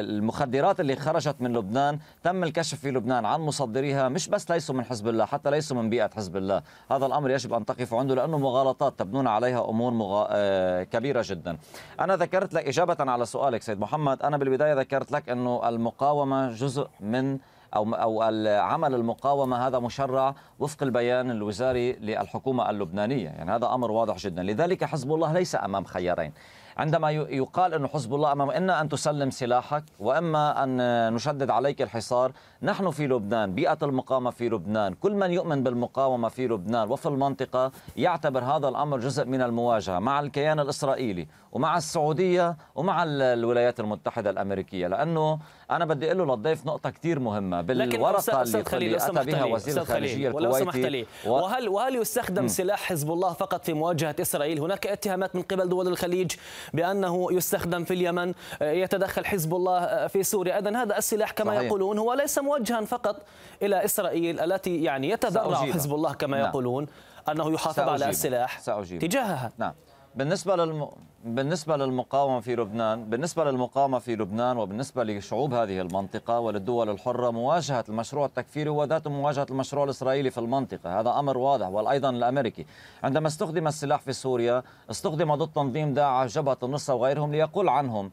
المخدرات 0.00 0.80
اللي 0.80 0.96
خرجت 0.96 1.36
من 1.40 1.56
لبنان 1.56 1.98
تم 2.22 2.44
الكشف 2.44 2.78
في 2.78 2.90
لبنان 2.90 3.24
عن 3.24 3.40
مصدريها. 3.40 4.08
مش 4.08 4.28
بس 4.28 4.50
ليسوا 4.50 4.74
من 4.74 4.84
حزب 4.84 5.08
الله 5.08 5.24
حتى 5.24 5.50
ليسوا 5.50 5.76
من 5.76 5.90
بيئة 5.90 6.10
حزب 6.16 6.36
الله. 6.36 6.62
هذا 6.90 7.06
الأمر 7.06 7.30
يجب 7.30 7.54
أن 7.54 7.64
تقفوا 7.64 7.98
عنده 7.98 8.14
لأنه 8.14 8.38
مغالطات 8.38 8.98
تبنون 8.98 9.26
عليها 9.26 9.68
أمور 9.68 9.92
مغ... 9.92 10.26
آه، 10.30 10.82
كبيرة 10.82 11.24
جدا. 11.26 11.58
أنا 12.00 12.16
ذكرت 12.16 12.54
لك 12.54 12.68
إجابة 12.68 12.96
على 13.00 13.26
سؤالك 13.26 13.62
سيد 13.70 13.80
محمد 13.80 14.22
أنا 14.22 14.36
بالبداية 14.36 14.74
ذكرت 14.74 15.12
لك 15.12 15.28
أنه 15.28 15.68
المقاومة 15.68 16.50
جزء 16.50 16.88
من 17.00 17.38
أو 17.74 17.94
أو 17.94 18.22
عمل 18.46 18.94
المقاومة 18.94 19.66
هذا 19.66 19.78
مشرع 19.78 20.34
وفق 20.58 20.82
البيان 20.82 21.30
الوزاري 21.30 21.92
للحكومة 21.92 22.70
اللبنانية، 22.70 23.28
يعني 23.28 23.50
هذا 23.50 23.66
أمر 23.66 23.90
واضح 23.90 24.16
جدا، 24.16 24.42
لذلك 24.42 24.84
حزب 24.84 25.14
الله 25.14 25.32
ليس 25.32 25.54
أمام 25.54 25.84
خيارين. 25.84 26.32
عندما 26.76 27.10
يقال 27.10 27.74
أن 27.74 27.86
حزب 27.86 28.14
الله 28.14 28.32
أمام 28.32 28.50
إما 28.50 28.80
أن 28.80 28.88
تسلم 28.88 29.30
سلاحك 29.30 29.84
وإما 29.98 30.64
أن 30.64 31.14
نشدد 31.14 31.50
عليك 31.50 31.82
الحصار 31.82 32.32
نحن 32.62 32.90
في 32.90 33.06
لبنان 33.06 33.54
بيئة 33.54 33.78
المقاومة 33.82 34.30
في 34.30 34.48
لبنان 34.48 34.94
كل 34.94 35.12
من 35.14 35.30
يؤمن 35.30 35.62
بالمقاومة 35.62 36.28
في 36.28 36.46
لبنان 36.46 36.90
وفي 36.90 37.06
المنطقة 37.06 37.72
يعتبر 37.96 38.44
هذا 38.44 38.68
الأمر 38.68 38.98
جزء 38.98 39.24
من 39.24 39.42
المواجهة 39.42 39.98
مع 39.98 40.20
الكيان 40.20 40.60
الإسرائيلي 40.60 41.26
ومع 41.52 41.76
السعودية 41.76 42.56
ومع 42.74 43.04
الولايات 43.06 43.80
المتحدة 43.80 44.30
الأمريكية. 44.30 44.86
لأنه 44.86 45.38
أنا 45.70 45.84
بدي 45.84 46.06
أقول 46.06 46.18
له 46.18 46.24
للضيف 46.24 46.66
نقطة 46.66 46.90
كثير 46.90 47.18
مهمة 47.18 47.60
بالورقة 47.60 48.42
اللي, 48.42 48.64
اللي 48.72 48.96
أتى 48.96 49.24
بها 49.24 49.44
وزير 49.44 49.80
الخارجية 49.82 50.28
لي 50.88 51.06
و... 51.26 51.30
وهل 51.30 51.68
وهل 51.68 51.96
يستخدم 51.96 52.44
م. 52.44 52.48
سلاح 52.48 52.82
حزب 52.82 53.10
الله 53.12 53.32
فقط 53.32 53.64
في 53.64 53.72
مواجهة 53.72 54.14
إسرائيل؟ 54.20 54.60
هناك 54.60 54.86
اتهامات 54.86 55.36
من 55.36 55.42
قبل 55.42 55.68
دول 55.68 55.88
الخليج 55.88 56.32
بأنه 56.74 57.28
يستخدم 57.32 57.84
في 57.84 57.94
اليمن 57.94 58.34
يتدخل 58.60 59.26
حزب 59.26 59.54
الله 59.54 60.06
في 60.06 60.22
سوريا 60.22 60.56
أيضا 60.56 60.70
هذا 60.70 60.98
السلاح 60.98 61.30
كما 61.30 61.54
صحيح. 61.54 61.62
يقولون 61.66 61.98
هو 61.98 62.14
ليس 62.14 62.38
موجها 62.38 62.80
فقط 62.80 63.16
إلى 63.62 63.84
إسرائيل 63.84 64.40
التي 64.40 64.82
يعني 64.82 65.10
يتذرع 65.10 65.54
حزب 65.54 65.94
الله 65.94 66.12
كما 66.12 66.36
نعم. 66.38 66.48
يقولون 66.48 66.86
أنه 67.28 67.52
يحافظ 67.52 67.76
سأجيب. 67.76 67.92
على 67.92 68.08
السلاح 68.08 68.60
سأجيب. 68.60 69.00
تجاهها 69.00 69.52
نعم 69.58 69.72
بالنسبة 70.14 70.56
للم... 70.56 70.88
بالنسبة 71.24 71.76
للمقاومة 71.76 72.40
في 72.40 72.56
لبنان 72.56 73.04
بالنسبة 73.04 73.44
للمقاومة 73.44 73.98
في 73.98 74.16
لبنان 74.16 74.56
وبالنسبة 74.56 75.04
لشعوب 75.04 75.54
هذه 75.54 75.80
المنطقة 75.80 76.40
وللدول 76.40 76.90
الحرة 76.90 77.30
مواجهة 77.30 77.84
المشروع 77.88 78.26
التكفيري 78.26 78.70
هو 78.70 78.84
ذات 78.84 79.08
مواجهة 79.08 79.46
المشروع 79.50 79.84
الإسرائيلي 79.84 80.30
في 80.30 80.38
المنطقة. 80.38 81.00
هذا 81.00 81.10
أمر 81.10 81.38
واضح 81.38 81.68
وأيضا 81.68 82.10
الأمريكي. 82.10 82.66
عندما 83.02 83.26
استخدم 83.26 83.66
السلاح 83.66 84.00
في 84.00 84.12
سوريا 84.12 84.62
استخدم 84.90 85.34
ضد 85.34 85.52
تنظيم 85.52 85.94
داعش 85.94 86.34
جبهة 86.34 86.58
النصرة 86.62 86.94
وغيرهم 86.94 87.32
ليقول 87.32 87.68
عنهم 87.68 88.10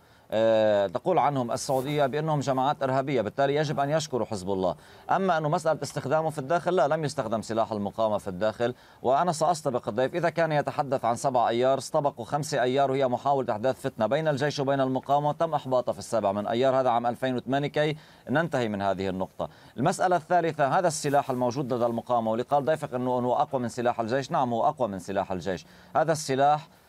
تقول 0.93 1.19
عنهم 1.19 1.51
السعودية 1.51 2.05
بأنهم 2.05 2.39
جماعات 2.39 2.83
إرهابية 2.83 3.21
بالتالي 3.21 3.55
يجب 3.55 3.79
أن 3.79 3.89
يشكروا 3.89 4.25
حزب 4.25 4.51
الله. 4.51 4.75
أما 5.11 5.37
أنه 5.37 5.49
مسألة 5.49 5.79
استخدامه 5.83 6.29
في 6.29 6.39
الداخل 6.39 6.75
لا 6.75 6.87
لم 6.87 7.05
يستخدم 7.05 7.41
سلاح 7.41 7.71
المقاومة 7.71 8.17
في 8.17 8.27
الداخل 8.27 8.73
وأنا 9.01 9.31
سأستبق 9.31 9.87
الضيف. 9.87 10.15
إذا 10.15 10.29
كان 10.29 10.51
يتحدث 10.51 11.05
عن 11.05 11.15
سبع 11.15 11.49
أيار 11.49 11.77
استبقوا 11.77 12.25
خمسة 12.25 12.61
أيار 12.61 12.91
وهي 12.91 13.07
محاولة 13.07 13.53
إحداث 13.53 13.81
فتنة 13.81 14.07
بين 14.07 14.27
الجيش 14.27 14.59
وبين 14.59 14.81
المقاومة. 14.81 15.31
تم 15.31 15.53
إحباطها 15.53 15.91
في 15.91 15.99
السابع 15.99 16.31
من 16.31 16.47
أيار 16.47 16.79
هذا 16.79 16.89
عام 16.89 17.05
2008 17.05 17.67
كي 17.67 17.97
ننتهي 18.29 18.67
من 18.67 18.81
هذه 18.81 19.09
النقطة. 19.09 19.49
المسألة 19.77 20.15
الثالثة 20.15 20.79
هذا 20.79 20.87
السلاح 20.87 21.29
الموجود 21.29 21.73
لدى 21.73 21.85
المقاومة؟ 21.85 22.31
واللي 22.31 22.43
قال 22.43 22.65
ضيفك 22.65 22.93
أنه 22.93 23.11
هو 23.11 23.35
أقوى 23.35 23.61
من 23.61 23.69
سلاح 23.69 23.99
الجيش. 23.99 24.31
نعم 24.31 24.53
هو 24.53 24.67
أقوى 24.67 24.87
من 24.87 24.99
سلاح 24.99 25.31
الجيش. 25.31 25.65
هذا 25.95 26.11
السلاح 26.11 26.67
آه، 26.67 26.86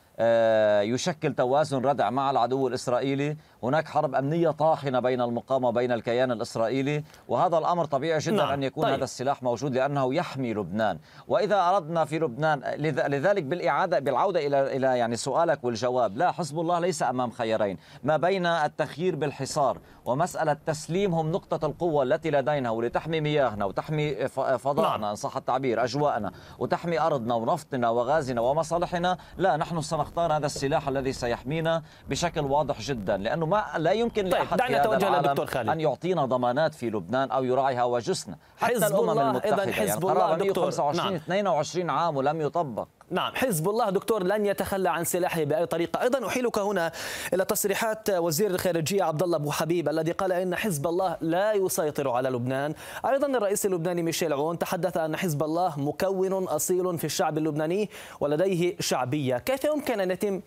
يشكل 0.82 1.34
توازن 1.34 1.78
ردع 1.78 2.10
مع 2.10 2.30
العدو 2.30 2.68
الإسرائيلي 2.68 3.37
هناك 3.62 3.88
حرب 3.88 4.14
أمنية 4.14 4.50
طاحنة 4.50 5.00
بين 5.00 5.20
المقاومة 5.20 5.68
وبين 5.68 5.92
الكيان 5.92 6.32
الإسرائيلي 6.32 7.04
وهذا 7.28 7.58
الأمر 7.58 7.84
طبيعي 7.84 8.18
جدا 8.18 8.37
نعم. 8.37 8.52
أن 8.52 8.62
يكون 8.62 8.84
طيب. 8.84 8.92
هذا 8.92 9.04
السلاح 9.04 9.42
موجود 9.42 9.75
لأنه 9.75 10.14
يحمي 10.14 10.54
لبنان 10.54 10.98
وإذا 11.28 11.68
أردنا 11.68 12.04
في 12.04 12.18
لبنان 12.18 12.60
لذلك 13.08 13.42
بالإعادة 13.42 13.98
بالعودة 13.98 14.46
إلى 14.46 14.76
إلى 14.76 14.98
يعني 14.98 15.16
سؤالك 15.16 15.64
والجواب 15.64 16.16
لا 16.16 16.32
حزب 16.32 16.60
الله 16.60 16.78
ليس 16.78 17.02
أمام 17.02 17.30
خيارين 17.30 17.78
ما 18.04 18.16
بين 18.16 18.46
التخيير 18.46 19.16
بالحصار 19.16 19.78
ومسألة 20.04 20.56
تسليمهم 20.66 21.32
نقطة 21.32 21.66
القوة 21.66 22.02
التي 22.02 22.30
لدينا 22.30 22.70
ولتحمي 22.70 23.20
مياهنا 23.20 23.64
وتحمي 23.64 24.28
فضاءنا 24.58 24.96
نعم. 24.96 25.04
إن 25.04 25.14
صح 25.14 25.37
التعبير 25.37 25.84
أجواءنا 25.84 26.32
وتحمي 26.58 27.00
أرضنا 27.00 27.34
ونفطنا 27.34 27.90
وغازنا 27.90 28.40
ومصالحنا 28.40 29.18
لا 29.38 29.56
نحن 29.56 29.80
سنختار 30.08 30.36
هذا 30.36 30.46
السلاح 30.46 30.88
الذي 30.88 31.12
سيحمينا 31.12 31.82
بشكل 32.08 32.40
واضح 32.40 32.80
جدا 32.80 33.16
لأنه 33.16 33.46
ما 33.46 33.64
لا 33.76 33.92
يمكن 33.92 34.22
طيب 34.22 34.32
لأحد 34.32 34.56
دعنا 34.56 34.98
في 34.98 35.06
هذا 35.06 35.20
لدكتور 35.20 35.46
خالد. 35.46 35.68
أن 35.68 35.80
يعطينا 35.80 36.24
ضمانات 36.24 36.74
في 36.74 36.90
لبنان 36.90 37.30
أو 37.30 37.44
يراعي 37.44 37.80
هواجسنا 37.80 38.36
حتى 38.58 38.74
حزب 38.74 38.86
الأمم 38.86 39.10
الله 39.10 39.30
المتحدة 39.30 39.62
إذن 39.62 39.72
حزب 39.72 40.04
يعني 40.04 40.12
الله 40.12 40.36
دكتور 40.36 40.64
25 40.64 41.06
نعم. 41.06 41.14
22 41.14 41.90
عام 41.90 42.16
ولم 42.16 42.40
يطبق 42.40 42.88
نعم 43.10 43.34
حزب 43.34 43.68
الله 43.68 43.90
دكتور 43.90 44.22
لن 44.22 44.46
يتخلى 44.46 44.90
عن 44.90 45.04
سلاحه 45.04 45.44
بأي 45.44 45.66
طريقة. 45.66 46.02
أيضا 46.02 46.26
أحيلك 46.26 46.58
هنا 46.58 46.92
إلى 47.34 47.44
تصريحات 47.44 48.10
وزير 48.10 48.50
الخارجية 48.50 49.02
عبد 49.02 49.22
الله 49.22 49.36
أبو 49.36 49.50
حبيب 49.50 49.88
الذي 49.88 50.12
قال 50.12 50.32
إن 50.32 50.56
حزب 50.56 50.86
الله 50.86 51.16
لا 51.20 51.52
يسيطر 51.52 52.10
على 52.10 52.28
لبنان. 52.28 52.74
أيضا 53.06 53.26
الرئيس 53.26 53.66
اللبناني 53.66 54.02
ميشيل 54.02 54.32
عون 54.32 54.58
تحدث 54.58 54.96
ان 54.96 55.16
حزب 55.16 55.42
الله 55.42 55.80
مكون 55.80 56.44
أصيل 56.44 56.98
في 56.98 57.04
الشعب 57.04 57.38
اللبناني 57.38 57.90
ولديه 58.20 58.76
شعبية. 58.80 59.38
كيف 59.38 59.64
يمكن 59.64 60.00
أن 60.00 60.10
يتم 60.10 60.40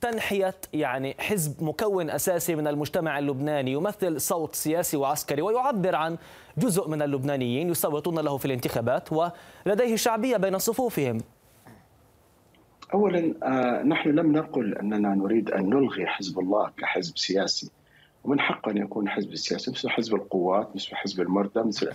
تنحية 0.00 0.54
يعني 0.72 1.16
حزب 1.18 1.62
مكون 1.62 2.10
أساسي 2.10 2.54
من 2.54 2.68
المجتمع 2.68 3.18
اللبناني؟ 3.18 3.72
يمثل 3.72 4.20
صوت 4.20 4.54
سياسي 4.54 4.96
وعسكري 4.96 5.42
ويعبر 5.42 5.94
عن 5.94 6.18
جزء 6.58 6.88
من 6.88 7.02
اللبنانيين 7.02 7.70
يصوتون 7.70 8.18
له 8.18 8.36
في 8.36 8.44
الانتخابات 8.44 9.08
ولديه 9.12 9.96
شعبية 9.96 10.36
بين 10.36 10.58
صفوفهم. 10.58 11.20
اولا 12.94 13.34
آه، 13.42 13.82
نحن 13.82 14.08
لم 14.08 14.32
نقل 14.32 14.74
أننا 14.74 15.14
نريد 15.14 15.50
أن 15.50 15.70
نلغي 15.70 16.06
حزب 16.06 16.38
الله 16.38 16.70
كحزب 16.78 17.18
سياسي. 17.18 17.70
ومن 18.24 18.40
حق 18.40 18.68
أن 18.68 18.76
يكون 18.76 19.08
حزب 19.08 19.34
سياسي 19.34 19.70
مثل 19.70 19.88
حزب 19.88 20.14
القوات 20.14 20.76
مثل 20.76 20.96
حزب 20.96 21.20
المردة 21.20 21.64
مثل 21.64 21.90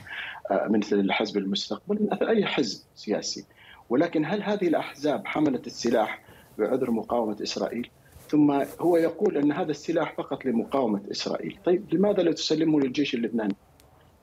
آه، 0.52 0.68
مثل 0.68 1.12
حزب 1.12 1.38
المستقبل 1.38 2.08
مثل 2.12 2.28
أي 2.28 2.46
حزب 2.46 2.84
سياسي. 2.96 3.46
ولكن 3.90 4.26
هل 4.26 4.44
هذه 4.44 4.68
الأحزاب 4.68 5.28
حملت 5.28 5.68
السلاح 5.68 6.22
بعذر 6.58 6.92
مقاومة 6.92 7.38
إسرائيل؟ 7.44 7.90
ثم 8.30 8.52
هو 8.80 8.98
يقول 8.98 9.38
أن 9.38 9.52
هذا 9.52 9.72
السلاح 9.72 10.16
فقط 10.16 10.46
لمقاومة 10.46 11.02
إسرائيل، 11.12 11.58
طيب 11.66 11.94
لماذا 11.94 12.24
لا 12.24 12.32
تسلمه 12.32 12.80
للجيش 12.80 13.16
اللبناني؟ 13.16 13.56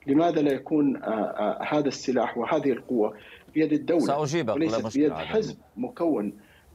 لماذا 0.07 0.41
لا 0.41 0.51
يكون 0.53 1.03
آه، 1.03 1.59
هذا 1.61 1.87
السلاح 1.87 2.37
وهذه 2.37 2.71
القوة 2.71 3.17
بيد 3.53 3.73
الدولة 3.73 4.05
سأجيبك 4.05 4.55
وليست 4.55 4.97
بيد 4.97 5.13
حزب 5.13 5.57
مكون؟ 5.77 6.33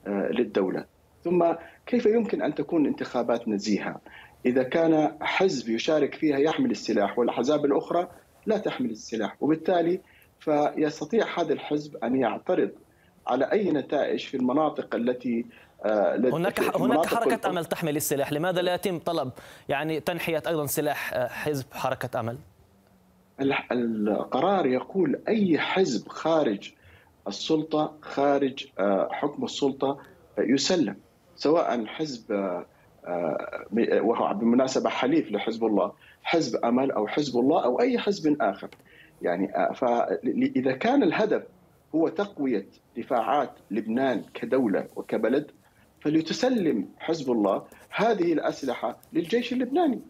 للدولة. 0.09 0.85
ثم 1.25 1.45
كيف 1.87 2.07
يمكن 2.07 2.43
أن 2.43 2.55
تكون 2.55 2.87
انتخابات 2.87 3.49
نزيهة؟ 3.49 4.01
إذا 4.47 4.63
كان 4.63 5.17
حزب 5.21 5.69
يشارك 5.69 6.15
فيها 6.15 6.39
يحمل 6.39 6.71
السلاح 6.71 7.19
والأحزاب 7.19 7.65
الأخرى 7.65 8.09
لا 8.47 8.59
تحمل 8.59 8.91
السلاح 8.91 9.37
وبالتالي 9.41 10.01
فيستطيع 10.41 11.41
هذا 11.41 11.53
الحزب 11.53 11.97
أن 11.97 12.17
يعترض 12.17 12.71
على 13.27 13.53
أي 13.53 13.71
نتائج 13.71 14.27
في 14.27 14.37
المناطق 14.37 14.95
التي 14.95 15.47
آه، 15.85 16.17
هناك 16.17 16.61
هناك 16.77 17.07
حركة 17.07 17.51
أمل 17.51 17.65
تحمل 17.65 17.97
السلاح 17.97 18.33
لماذا 18.33 18.63
لا 18.63 18.75
يتم 18.75 18.99
طلب 18.99 19.31
يعني 19.69 20.01
تنحية 20.01 20.43
أيضا 20.47 20.67
سلاح 20.67 21.15
آه، 21.15 21.29
حزب 21.29 21.67
حركة 21.73 22.21
أمل؟ 22.21 22.39
القرار 23.73 24.67
يقول 24.67 25.21
أي 25.29 25.59
حزب 25.59 26.09
خارج 26.09 26.73
السلطة 27.29 27.95
خارج 28.03 28.67
آه، 28.79 29.09
حكم 29.13 29.45
السلطة 29.45 29.99
يسلم 30.39 30.97
سواء 31.37 31.87
حزب 31.87 32.33
آه، 32.33 32.67
وهو 34.01 34.35
بالمناسبة 34.35 34.91
حليف 34.91 35.33
لحزب 35.33 35.65
الله 35.65 35.93
حزب 36.23 36.65
أمل 36.65 36.91
أو 36.91 37.07
حزب 37.07 37.39
الله 37.39 37.65
أو 37.65 37.81
أي 37.81 37.99
حزب 37.99 38.37
آخر 38.41 38.69
يعني 39.23 39.75
فإذا 39.75 40.73
كان 40.73 41.03
الهدف 41.03 41.43
هو 41.95 42.09
تقوية 42.09 42.67
دفاعات 42.97 43.51
لبنان 43.71 44.25
كدولة 44.35 44.87
وكبلد 44.97 45.51
فلتسلم 46.01 46.89
حزب 46.99 47.33
الله 47.33 47.63
هذه 47.91 48.33
الأسلحة 48.33 48.99
للجيش 49.13 49.53
اللبناني 49.53 50.01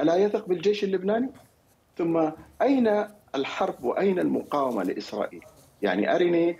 ألا 0.00 0.16
يثق 0.16 0.48
بالجيش 0.48 0.84
اللبناني؟ 0.84 1.28
ثم 1.98 2.30
أين 2.62 3.04
الحرب 3.34 3.84
وأين 3.84 4.18
المقاومة 4.18 4.82
لإسرائيل؟ 4.82 5.42
يعني 5.82 6.14
أرني 6.14 6.58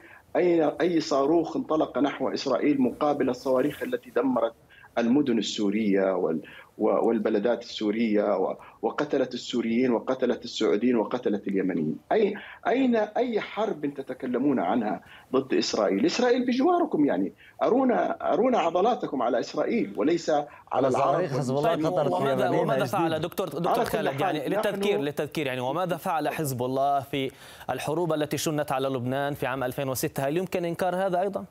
أي 0.81 1.01
صاروخ 1.01 1.57
انطلق 1.57 1.99
نحو 1.99 2.29
إسرائيل 2.29 2.81
مقابل 2.81 3.31
الصواريخ 3.31 3.83
التي 3.83 4.11
دمرت 4.11 4.55
المدن 4.99 5.39
السورية 5.39 6.17
والبلدات 6.81 7.63
السورية 7.63 8.57
وقتلت 8.83 9.35
السوريين 9.35 9.91
وقتلت 9.91 10.45
السعوديين 10.45 10.97
وقتلت 10.97 11.49
اليمنيين. 11.49 11.99
أي 12.13 12.35
أين 12.67 12.97
أي 12.97 13.41
حرب 13.41 13.95
تتكلمون 13.95 14.61
عنها 14.61 15.01
ضد 15.33 15.55
إسرائيل؟ 15.55 16.07
إسرائيل 16.07 16.47
بجواركم 16.47 17.05
يعني. 17.05 17.33
أرونا 17.63 18.33
أرونا 18.33 18.59
عضلاتكم 18.59 19.23
على 19.23 19.41
إسرائيل 19.41 19.95
وليس 19.97 20.31
على 20.73 20.89
العرب. 20.89 21.25
حزب 21.25 21.57
الله 21.57 21.75
طيب 21.75 22.13
وماذا, 22.13 22.49
وماذا 22.49 22.85
فعل 22.85 23.21
دكتور 23.21 23.49
دكتور 23.49 23.85
خالد؟ 23.85 24.21
يعني 24.21 24.49
للتذكير 24.49 25.01
للتذكير 25.01 25.47
يعني 25.47 25.61
وماذا 25.61 25.97
فعل 25.97 26.29
حزب 26.29 26.63
الله 26.63 27.01
في 27.01 27.31
الحروب 27.71 28.13
التي 28.13 28.39
شنت 28.39 28.73
على 28.73 28.89
لبنان 28.89 29.35
في 29.35 29.47
عام 29.47 29.65
2006 29.65 30.29
هل 30.29 30.37
يمكن 30.37 30.65
إنكار 30.65 30.97
هذا 30.97 31.21
أيضا؟ 31.21 31.45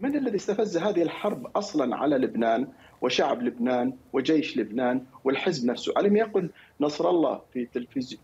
من 0.00 0.16
الذي 0.16 0.36
استفز 0.36 0.76
هذه 0.78 1.02
الحرب 1.02 1.46
أصلا 1.56 1.96
على 1.96 2.16
لبنان؟ 2.16 2.68
وشعب 3.00 3.42
لبنان 3.42 3.92
وجيش 4.12 4.56
لبنان 4.56 5.04
والحزب 5.24 5.66
نفسه، 5.66 5.92
ألم 5.98 6.16
يقل 6.16 6.50
نصر 6.80 7.10
الله 7.10 7.40
في 7.52 7.66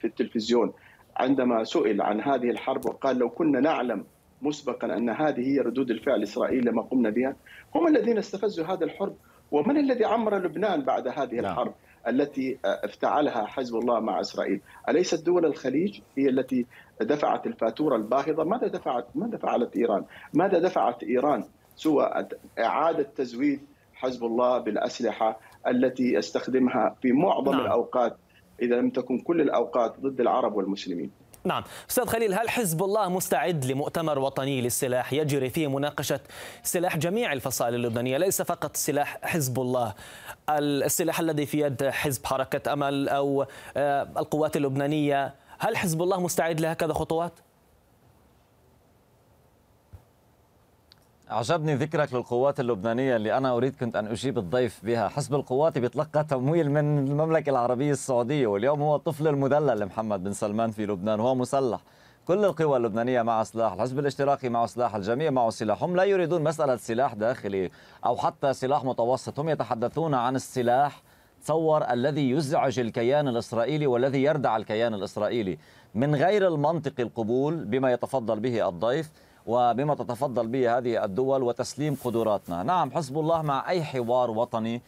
في 0.01 0.05
التلفزيون 0.05 0.73
عندما 1.17 1.65
سئل 1.65 2.03
عن 2.03 2.21
هذه 2.21 2.51
الحرب 2.51 2.87
وقال 2.87 3.19
لو 3.19 3.31
كنا 3.31 3.61
نعلم 3.61 4.05
مسبقا 4.43 4.97
أن 4.97 5.11
هذه 5.11 5.41
هي 5.41 5.59
ردود 5.59 5.91
الفعل 5.91 6.15
الاسرائيليه 6.15 6.71
لما 6.71 6.83
قمنا 6.83 7.11
بها، 7.11 7.37
هم 7.75 7.87
الذين 7.87 8.19
استفزوا 8.19 8.67
هذه 8.67 8.83
الحرب، 8.83 9.17
ومن 9.51 9.77
الذي 9.77 10.05
عمر 10.05 10.39
لبنان 10.39 10.83
بعد 10.83 11.09
هذه 11.09 11.35
نعم. 11.35 11.45
الحرب 11.45 11.75
التي 12.09 12.59
افتعلها 12.65 13.47
حزب 13.47 13.77
الله 13.77 14.01
مع 14.01 14.21
إسرائيل، 14.21 14.61
أليست 14.89 15.27
دول 15.27 15.47
الخليج 15.47 16.01
هي 16.17 16.29
التي 16.29 16.67
دفعت 17.01 17.47
الفاتورة 17.47 17.97
الباهظة؟ 17.97 18.45
ماذا 18.45 18.67
دفعت 18.67 19.07
ماذا 19.15 19.37
فعلت 19.37 19.77
إيران؟ 19.77 20.05
ماذا 20.35 20.59
دفعت 20.59 21.03
إيران 21.03 21.45
سوى 21.77 22.27
إعادة 22.59 23.03
تزويد 23.17 23.61
حزب 24.03 24.25
الله 24.25 24.59
بالأسلحة 24.59 25.41
التي 25.69 26.13
يستخدمها 26.13 26.97
في 27.03 27.13
معظم 27.13 27.53
نعم. 27.53 27.61
الأوقات 27.61 28.17
إذا 28.63 28.77
لم 28.77 28.91
تكن 28.91 29.19
كل 29.19 29.41
الأوقات 29.41 30.01
ضد 30.01 30.21
العرب 30.21 30.57
والمسلمين. 30.57 31.11
نعم. 31.45 31.63
أستاذ 31.91 32.07
خليل 32.07 32.35
هل 32.35 32.51
حزب 32.51 32.83
الله 32.83 33.09
مستعد 33.09 33.65
لمؤتمر 33.65 34.19
وطني 34.19 34.61
للسلاح 34.61 35.13
يجري 35.13 35.51
فيه 35.51 35.69
مناقشة 35.69 36.21
سلاح 36.63 36.97
جميع 36.97 37.33
الفصائل 37.33 37.75
اللبنانية 37.75 38.19
ليس 38.19 38.43
فقط 38.43 38.77
سلاح 38.77 39.19
حزب 39.23 39.61
الله؟ 39.61 39.95
السلاح 40.51 41.21
الذي 41.21 41.47
في 41.47 41.61
يد 41.61 41.85
حزب 41.85 42.27
حركة 42.27 42.73
أمل 42.73 43.09
أو 43.09 43.47
آه، 43.77 44.03
القوات 44.03 44.57
اللبنانية 44.57 45.35
هل 45.59 45.77
حزب 45.77 46.03
الله 46.03 46.21
مستعد 46.21 46.61
لهكذا 46.61 46.93
خطوات؟ 46.93 47.33
عجبني 51.31 51.75
ذكرك 51.75 52.15
للقوات 52.15 52.61
اللبنانية 52.61 53.17
اللي 53.17 53.37
أنا 53.37 53.57
أريد 53.57 53.77
كنت 53.77 53.97
أن 53.97 54.07
أجيب 54.07 54.39
الضيف 54.39 54.81
بها. 54.85 55.09
حسب 55.09 55.35
القوات 55.35 55.79
بيتلقى 55.79 56.25
تمويل 56.25 56.71
من 56.71 56.99
المملكة 56.99 57.51
العربية 57.51 57.93
السعودية 57.93 58.47
واليوم 58.47 58.83
هو 58.83 58.97
الطفل 58.97 59.29
المدلل 59.29 59.87
محمد 59.87 60.25
بن 60.25 60.33
سلمان 60.33 60.71
في 60.71 60.87
لبنان 60.87 61.21
وهو 61.21 61.35
مسلح. 61.35 61.81
كل 62.27 62.45
القوى 62.45 62.77
اللبنانية 62.77 63.23
مع 63.23 63.43
سلاح 63.43 63.73
الحزب 63.73 63.99
الاشتراكي 63.99 64.49
معه 64.49 64.67
سلاح 64.67 64.95
الجميع 64.95 65.31
معه 65.31 65.51
سلاح. 65.51 65.83
هم 65.83 65.97
لا 65.97 66.05
يريدون 66.05 66.43
مسألة 66.43 66.77
سلاح 66.77 67.15
داخلي 67.15 67.71
أو 68.07 68.17
حتى 68.17 68.53
سلاح 68.53 68.85
متوسط. 68.85 69.41
هم 69.41 69.49
يتحدثون 69.49 70.15
عن 70.15 70.37
السلاح 70.37 71.03
تصور 71.45 71.91
الذي 71.91 72.31
يزعج 72.31 72.79
الكيان 72.79 73.29
الإسرائيلي 73.29 73.87
والذي 73.87 74.23
يردع 74.23 74.57
الكيان 74.57 74.95
الإسرائيلي. 74.95 75.59
من 75.95 76.15
غير 76.15 76.49
المنطق 76.49 77.01
القبول 77.01 77.65
بما 77.65 77.93
يتفضل 77.93 78.41
به 78.41 78.69
الضيف 78.69 79.11
وبما 79.47 79.95
تتفضل 79.95 80.47
به 80.47 80.79
هذه 80.79 81.05
الدول 81.05 81.43
وتسليم 81.43 81.97
قدراتنا. 82.05 82.63
نعم 82.63 82.91
حزب 82.91 83.19
الله 83.19 83.43
مع 83.43 83.69
أي 83.69 83.85
حوار 83.85 84.31
وطني 84.31 84.83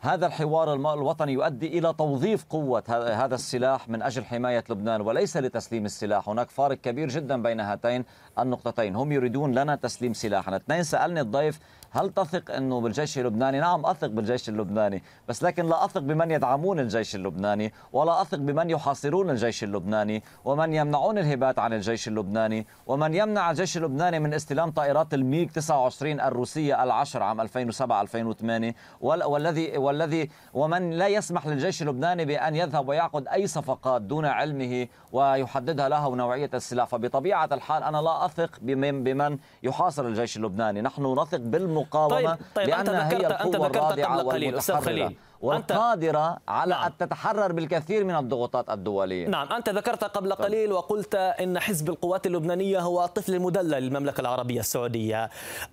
هذا 0.00 0.26
الحوار 0.26 0.74
الوطني 0.74 1.32
يؤدي 1.32 1.78
إلى 1.78 1.94
توظيف 1.98 2.44
قوة 2.50 2.82
هذا 3.24 3.34
السلاح 3.34 3.88
من 3.88 4.02
أجل 4.02 4.24
حماية 4.24 4.64
لبنان 4.70 5.00
وليس 5.00 5.36
لتسليم 5.36 5.84
السلاح. 5.84 6.28
هناك 6.28 6.50
فارق 6.50 6.76
كبير 6.76 7.08
جدا 7.08 7.42
بين 7.42 7.60
هاتين 7.60 8.04
النقطتين. 8.38 8.96
هم 8.96 9.12
يريدون 9.12 9.54
لنا 9.54 9.74
تسليم 9.76 10.14
سلاحنا. 10.14 10.56
اثنين 10.56 10.82
سألني 10.82 11.20
الضيف 11.20 11.60
هل 11.90 12.10
تثق 12.10 12.54
أنه 12.54 12.80
بالجيش 12.80 13.18
اللبناني؟ 13.18 13.60
نعم 13.60 13.86
أثق 13.86 14.06
بالجيش 14.06 14.48
اللبناني 14.48 15.02
بس 15.28 15.42
لكن 15.42 15.66
لا 15.66 15.84
أثق 15.84 16.00
بمن 16.00 16.30
يدعمون 16.30 16.80
الجيش 16.80 17.14
اللبناني 17.14 17.72
ولا 17.92 18.22
أثق 18.22 18.38
بمن 18.38 18.70
يحاصرون 18.70 19.30
الجيش 19.30 19.64
اللبناني 19.64 20.22
ومن 20.44 20.74
يمنعون 20.74 21.18
الهبات 21.18 21.58
عن 21.58 21.72
الجيش 21.72 22.08
اللبناني 22.08 22.66
ومن 22.86 23.14
يمنع 23.14 23.50
الجيش 23.50 23.76
اللبناني 23.76 24.18
من 24.18 24.34
استلام 24.34 24.70
طائرات 24.70 25.14
الميغ 25.14 25.48
29 25.48 26.20
الروسية 26.20 26.84
العشر 26.84 27.22
عام 27.22 27.40
2007 27.40 28.02
2008 28.02 28.74
والذي 29.00 29.78
والذي 29.78 30.30
ومن 30.54 30.90
لا 30.90 31.08
يسمح 31.08 31.46
للجيش 31.46 31.82
اللبناني 31.82 32.24
بأن 32.24 32.56
يذهب 32.56 32.88
ويعقد 32.88 33.28
أي 33.28 33.46
صفقات 33.46 34.02
دون 34.02 34.24
علمه 34.24 34.88
ويحددها 35.12 35.88
له 35.88 36.16
نوعية 36.16 36.50
السلاح. 36.54 36.88
فبطبيعة 36.88 37.48
الحال 37.52 37.82
أنا 37.82 37.98
لا 37.98 38.24
أثق 38.24 38.50
بمن, 38.62 39.38
يحاصر 39.62 40.06
الجيش 40.06 40.36
اللبناني. 40.36 40.82
نحن 40.82 41.06
نثق 41.18 41.40
بالمقاومة 41.78 42.34
طيب, 42.34 42.38
طيب 42.54 42.68
لأنها 42.68 43.12
هي 43.12 43.26
القوة 43.26 43.66
الرادعة 43.66 44.24
والمتحررة 44.24 45.12
والقادرة 45.40 46.38
على 46.48 46.74
نعم. 46.74 46.84
أن 46.84 46.96
تتحرر 46.96 47.52
بالكثير 47.52 48.04
من 48.04 48.16
الضغوطات 48.16 48.70
الدولية 48.70 49.28
نعم 49.28 49.52
أنت 49.52 49.68
ذكرت 49.68 50.04
قبل 50.04 50.36
طيب. 50.36 50.46
قليل 50.46 50.72
وقلت 50.72 51.14
إن 51.14 51.58
حزب 51.58 51.88
القوات 51.88 52.26
اللبنانية 52.26 52.80
هو 52.80 53.04
الطفل 53.04 53.34
المدلل 53.34 53.82
للمملكة 53.82 54.20
العربية 54.20 54.60
السعودية 54.60 55.30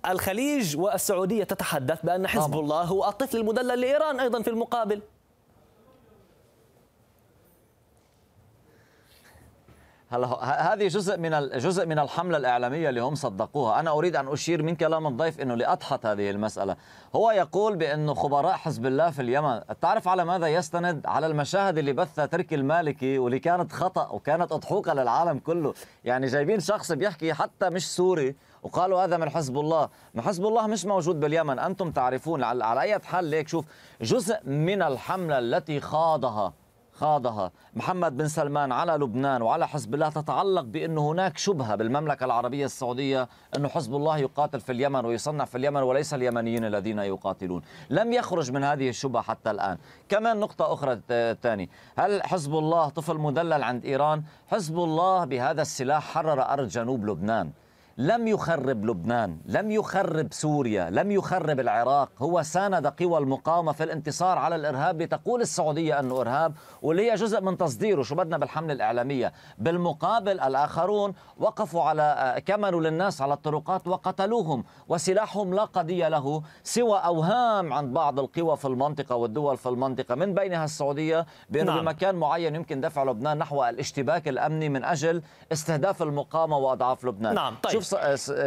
الخليج 0.08 0.76
والسعودية 0.76 1.44
تتحدث 1.44 1.98
بأن 2.02 2.26
حزب 2.26 2.52
طبعا. 2.52 2.60
الله 2.60 2.82
هو 2.82 3.08
الطفل 3.08 3.36
المدلل 3.36 3.80
لإيران 3.80 4.20
أيضا 4.20 4.42
في 4.42 4.50
المقابل 4.50 5.02
هلا 10.16 10.72
هذه 10.72 10.86
جزء 10.86 11.18
من 11.18 11.48
جزء 11.48 11.86
من 11.86 11.98
الحملة 11.98 12.36
الإعلامية 12.36 12.88
اللي 12.88 13.00
هم 13.00 13.14
صدقوها، 13.14 13.80
أنا 13.80 13.90
أريد 13.90 14.16
أن 14.16 14.28
أشير 14.28 14.62
من 14.62 14.76
كلام 14.76 15.06
الضيف 15.06 15.40
إنه 15.40 15.54
لأضحت 15.54 16.06
هذه 16.06 16.30
المسألة، 16.30 16.76
هو 17.16 17.30
يقول 17.30 17.76
بانه 17.76 18.14
خبراء 18.14 18.52
حزب 18.52 18.86
الله 18.86 19.10
في 19.10 19.22
اليمن، 19.22 19.60
تعرف 19.80 20.08
على 20.08 20.24
ماذا 20.24 20.46
يستند؟ 20.46 21.06
على 21.06 21.26
المشاهد 21.26 21.78
اللي 21.78 21.92
بثها 21.92 22.26
تركي 22.26 22.54
المالكي 22.54 23.18
واللي 23.18 23.38
كانت 23.38 23.72
خطأ 23.72 24.08
وكانت 24.08 24.52
اضحوكه 24.52 24.94
للعالم 24.94 25.38
كله، 25.38 25.74
يعني 26.04 26.26
جايبين 26.26 26.60
شخص 26.60 26.92
بيحكي 26.92 27.34
حتى 27.34 27.70
مش 27.70 27.94
سوري 27.94 28.36
وقالوا 28.62 29.04
هذا 29.04 29.16
من 29.16 29.30
حزب 29.30 29.58
الله، 29.58 29.88
ما 30.14 30.22
حزب 30.22 30.46
الله 30.46 30.66
مش 30.66 30.84
موجود 30.84 31.20
باليمن، 31.20 31.58
أنتم 31.58 31.90
تعرفون. 31.90 32.44
على 32.44 32.80
أي 32.80 32.98
حال 32.98 33.24
ليك؟ 33.24 33.48
شوف 33.48 33.64
جزء 34.02 34.36
من 34.44 34.82
الحملة 34.82 35.38
التي 35.38 35.80
خاضها 35.80 36.52
خاضها. 36.96 37.52
محمد 37.74 38.16
بن 38.16 38.28
سلمان 38.28 38.72
على 38.72 38.92
لبنان 38.92 39.42
وعلى 39.42 39.68
حزب 39.68 39.94
الله 39.94 40.08
تتعلق 40.08 40.62
بأن 40.62 40.98
هناك 40.98 41.38
شبهة 41.38 41.74
بالمملكة 41.74 42.24
العربية 42.24 42.64
السعودية 42.64 43.28
أن 43.56 43.68
حزب 43.68 43.94
الله 43.94 44.18
يقاتل 44.18 44.60
في 44.60 44.72
اليمن 44.72 45.04
ويصنع 45.04 45.44
في 45.44 45.58
اليمن 45.58 45.82
وليس 45.82 46.14
اليمنيين 46.14 46.64
الذين 46.64 46.98
يقاتلون. 46.98 47.62
لم 47.90 48.12
يخرج 48.12 48.52
من 48.52 48.64
هذه 48.64 48.88
الشبهة 48.88 49.22
حتى 49.22 49.50
الآن. 49.50 49.78
كمان 50.08 50.40
نقطة 50.40 50.72
أخرى 50.72 51.00
ثانية 51.42 51.68
هل 51.98 52.22
حزب 52.22 52.54
الله 52.54 52.88
طفل 52.88 53.16
مدلل 53.18 53.62
عند 53.62 53.84
إيران؟ 53.84 54.22
حزب 54.48 54.78
الله 54.78 55.24
بهذا 55.24 55.62
السلاح 55.62 56.02
حرر 56.14 56.42
أرض 56.42 56.68
جنوب 56.68 57.06
لبنان. 57.06 57.50
لم 57.98 58.28
يخرب 58.28 58.84
لبنان 58.84 59.38
لم 59.46 59.70
يخرب 59.70 60.28
سوريا 60.32 60.90
لم 60.90 61.10
يخرب 61.10 61.60
العراق. 61.60 62.08
هو 62.18 62.42
ساند 62.42 62.86
قوى 62.86 63.18
المقاومة 63.18 63.72
في 63.72 63.84
الانتصار 63.84 64.38
على 64.38 64.56
الإرهاب. 64.56 65.02
لتقول 65.02 65.40
السعودية 65.40 66.00
أنه 66.00 66.20
إرهاب 66.20 66.54
واللي 66.82 67.10
هي 67.10 67.14
جزء 67.14 67.40
من 67.40 67.56
تصديره. 67.56 68.02
شو 68.02 68.14
بدنا 68.14 68.38
بالحملة 68.38 68.72
الإعلامية؟ 68.72 69.32
بالمقابل 69.58 70.40
الآخرون 70.40 71.14
وقفوا 71.38 71.82
على 71.82 72.36
كمنوا 72.46 72.80
للناس 72.80 73.22
على 73.22 73.34
الطرقات 73.34 73.88
وقتلوهم 73.88 74.64
وسلاحهم 74.88 75.54
لا 75.54 75.64
قضية 75.64 76.08
له 76.08 76.42
سوى 76.62 76.98
أوهام 76.98 77.72
عند 77.72 77.94
بعض 77.94 78.20
القوى 78.20 78.56
في 78.56 78.64
المنطقة 78.64 79.16
والدول 79.16 79.56
في 79.56 79.68
المنطقة. 79.68 80.14
من 80.14 80.34
بينها 80.34 80.64
السعودية 80.64 81.26
بأنه 81.50 81.74
نعم. 81.74 81.84
بمكان 81.84 82.14
معين 82.14 82.54
يمكن 82.54 82.80
دفع 82.80 83.04
لبنان 83.04 83.38
نحو 83.38 83.64
الاشتباك 83.64 84.28
الأمني 84.28 84.68
من 84.68 84.84
أجل 84.84 85.22
استهداف 85.52 86.02
المقاومة 86.02 86.56
وأضعاف 86.56 87.04
لبنان. 87.04 87.34
نعم 87.34 87.54
طيب. 87.62 87.72
شوف 87.72 87.85
شوف 87.85 87.85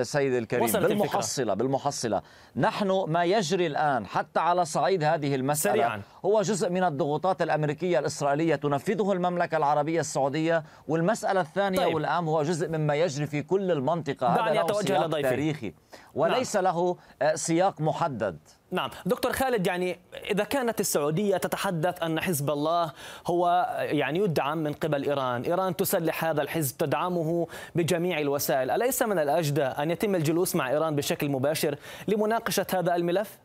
سيد 0.01 0.33
الكريم. 0.33 0.65
بالمحصلة 0.71 1.53
بالمحصلة. 1.53 2.21
نحن 2.55 3.05
ما 3.07 3.23
يجري 3.23 3.67
الآن 3.67 4.05
حتى 4.05 4.39
على 4.39 4.65
صعيد 4.65 5.03
هذه 5.03 5.35
المسألة 5.35 5.73
سريعا. 5.73 6.01
هو 6.25 6.41
جزء 6.41 6.69
من 6.69 6.83
الضغوطات 6.83 7.41
الأمريكية 7.41 7.99
الإسرائيلية 7.99 8.55
تنفذه 8.55 9.11
المملكة 9.11 9.57
العربية 9.57 9.99
السعودية 9.99 10.63
والمسألة 10.87 11.41
الثانية 11.41 11.79
طيب. 11.79 11.95
والأهم 11.95 12.29
هو 12.29 12.43
جزء 12.43 12.67
مما 12.69 12.95
يجري 12.95 13.27
في 13.27 13.41
كل 13.41 13.71
المنطقة. 13.71 14.27
هذا 14.27 14.53
له 14.53 14.81
سياق 14.81 15.21
تاريخي. 15.21 15.73
وليس 16.15 16.55
نعم. 16.55 16.63
له 16.63 16.97
آه، 17.21 17.35
سياق 17.35 17.81
محدد. 17.81 18.39
نعم 18.71 18.89
دكتور 19.05 19.31
خالد 19.31 19.67
يعني 19.67 19.99
إذا 20.31 20.43
كانت 20.43 20.79
السعودية 20.79 21.37
تتحدث 21.37 22.03
أن 22.03 22.19
حزب 22.19 22.49
الله 22.49 22.91
هو 23.27 23.67
يعني 23.79 24.19
يدعم 24.19 24.57
من 24.57 24.73
قبل 24.73 25.03
إيران 25.03 25.41
إيران 25.41 25.75
تسلح 25.75 26.25
هذا 26.25 26.41
الحزب 26.41 26.77
تدعمه 26.77 27.47
بجميع 27.75 28.19
الوسائل 28.19 28.71
أليس 28.71 29.01
من 29.01 29.19
الأجدى 29.19 29.63
أن 29.63 29.91
يتم 29.91 30.15
الجلوس 30.15 30.55
مع 30.55 30.69
إيران 30.69 30.95
بشكل 30.95 31.29
مباشر 31.29 31.75
لمناقشة 32.07 32.65
هذا 32.73 32.95
الملف؟ 32.95 33.39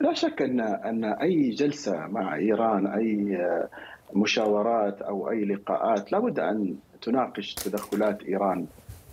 لا 0.00 0.14
شك 0.14 0.42
أن 0.42 0.60
أن 0.60 1.04
أي 1.04 1.50
جلسة 1.50 2.06
مع 2.06 2.34
إيران 2.36 2.86
أي 2.86 3.38
مشاورات 4.12 5.02
أو 5.02 5.30
أي 5.30 5.44
لقاءات 5.44 6.12
لابد 6.12 6.38
أن 6.38 6.76
تناقش 7.02 7.54
تدخلات 7.54 8.22
إيران 8.22 8.66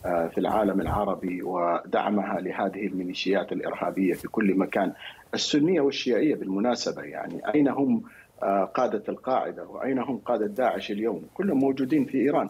في 0.04 0.38
العالم 0.38 0.82
العربي 0.82 1.44
ودعمها 1.44 2.40
لهذه 2.40 2.88
الميليشيات 2.88 3.52
الإرهابية 3.52 4.14
في 4.14 4.28
كل 4.28 4.58
مكان. 4.58 4.94
السنية 5.34 5.82
والشيعية 5.82 6.36
بالمناسبة 6.36 7.02
يعني 7.02 7.54
أين 7.54 7.68
هم 7.68 8.04
آه، 8.44 8.64
قادة 8.64 9.04
القاعدة 9.10 9.68
وأين 9.68 10.00
هم 10.00 10.18
قادة 10.18 10.48
داعش 10.48 10.92
اليوم؟ 10.92 11.28
كلهم 11.34 11.58
موجودين 11.58 12.06
في 12.06 12.18
إيران. 12.18 12.50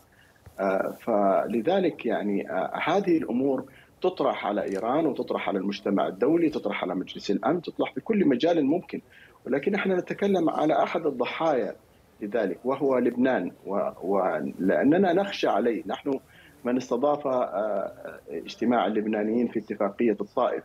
آه، 0.60 0.98
فلذلك 1.02 2.06
يعني 2.06 2.48
هذه 2.86 3.18
الأمور 3.18 3.66
تطرح 4.02 4.46
على 4.46 4.64
إيران 4.64 5.06
وتطرح 5.06 5.50
على 5.50 5.60
المجتمع 5.60 6.08
الدولي 6.08 6.50
تطرح 6.50 6.84
على 6.84 6.96
مجلس 6.96 7.32
الأمن 7.32 7.62
تطرح 7.62 7.94
في 7.94 8.02
كل 8.02 8.28
مجال 8.28 8.66
ممكن. 8.66 9.02
ولكن 9.46 9.76
إحنا 9.76 9.96
نتكلم 9.96 10.50
على 10.50 10.84
أحد 10.84 11.06
الضحايا 11.06 11.76
لذلك 12.22 12.60
وهو 12.66 12.98
لبنان. 12.98 13.52
ولاننا 14.04 15.14
نخشى 15.14 15.48
عليه. 15.48 15.84
نحن 15.88 16.20
من 16.64 16.78
استضاف 16.78 17.28
آه، 17.28 17.44
آه، 17.44 18.20
اجتماع 18.30 18.88
اللبنانيين 18.88 19.48
في 19.48 19.60
اتفاقية 19.60 20.18
الطائف. 20.22 20.64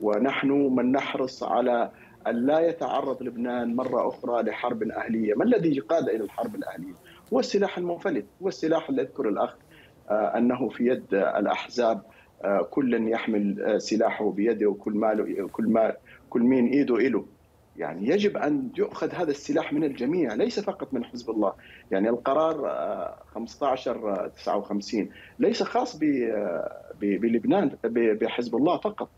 ونحن 0.00 0.50
من 0.50 0.92
نحرص 0.92 1.42
على 1.42 1.90
أن 2.26 2.46
لا 2.46 2.60
يتعرض 2.60 3.22
لبنان 3.22 3.76
مرة 3.76 4.08
أخرى 4.08 4.42
لحرب 4.42 4.82
أهلية، 4.82 5.34
ما 5.34 5.44
الذي 5.44 5.78
قاد 5.78 6.08
إلى 6.08 6.24
الحرب 6.24 6.54
الأهلية؟ 6.54 6.94
هو 7.32 7.40
السلاح 7.40 7.78
المنفلت، 7.78 8.26
هو 8.42 8.48
السلاح 8.48 8.88
اللي 8.88 9.02
يذكر 9.02 9.28
الأخ 9.28 9.56
آه، 10.10 10.38
أنه 10.38 10.68
في 10.68 10.86
يد 10.86 11.14
الأحزاب 11.14 12.02
كل 12.70 13.08
يحمل 13.08 13.74
سلاحه 13.78 14.30
بيده 14.30 14.66
وكل 14.66 14.92
ماله 14.92 15.48
كل 15.48 15.64
ما 15.64 15.94
كل 16.30 16.42
مين 16.42 16.66
إيده 16.66 16.96
له 16.96 17.26
يعني 17.76 18.08
يجب 18.08 18.36
أن 18.36 18.68
يؤخذ 18.76 19.12
هذا 19.12 19.30
السلاح 19.30 19.72
من 19.72 19.84
الجميع 19.84 20.34
ليس 20.34 20.60
فقط 20.60 20.94
من 20.94 21.04
حزب 21.04 21.30
الله. 21.30 21.52
يعني 21.90 22.08
القرار 22.08 22.56
15 23.34 24.30
59 24.36 25.08
ليس 25.38 25.62
خاص 25.62 25.96
بلبنان 27.00 27.70
بحزب 27.94 28.56
الله 28.56 28.78
فقط. 28.78 29.08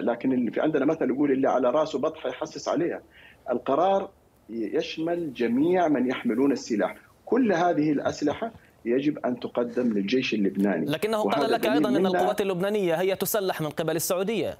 لكن 0.00 0.32
اللي 0.32 0.50
في 0.50 0.60
عندنا 0.60 0.84
مثل 0.84 1.10
يقول 1.10 1.32
اللي 1.32 1.48
على 1.48 1.70
راسه 1.70 1.98
بطحه 1.98 2.28
يحسس 2.28 2.68
عليها. 2.68 3.02
القرار 3.50 4.10
يشمل 4.50 5.32
جميع 5.32 5.88
من 5.88 6.10
يحملون 6.10 6.52
السلاح. 6.52 6.96
كل 7.24 7.52
هذه 7.52 7.92
الأسلحة 7.92 8.52
يجب 8.84 9.18
أن 9.18 9.40
تقدم 9.40 9.92
للجيش 9.92 10.34
اللبناني. 10.34 10.86
لكنه 10.86 11.22
قال 11.22 11.50
لك 11.50 11.66
أيضا 11.66 11.88
إن 11.88 12.06
القوات 12.06 12.40
اللبنانية 12.40 12.94
هي 12.94 13.16
تسلح 13.16 13.60
من 13.60 13.68
قبل 13.68 13.96
السعودية. 13.96 14.58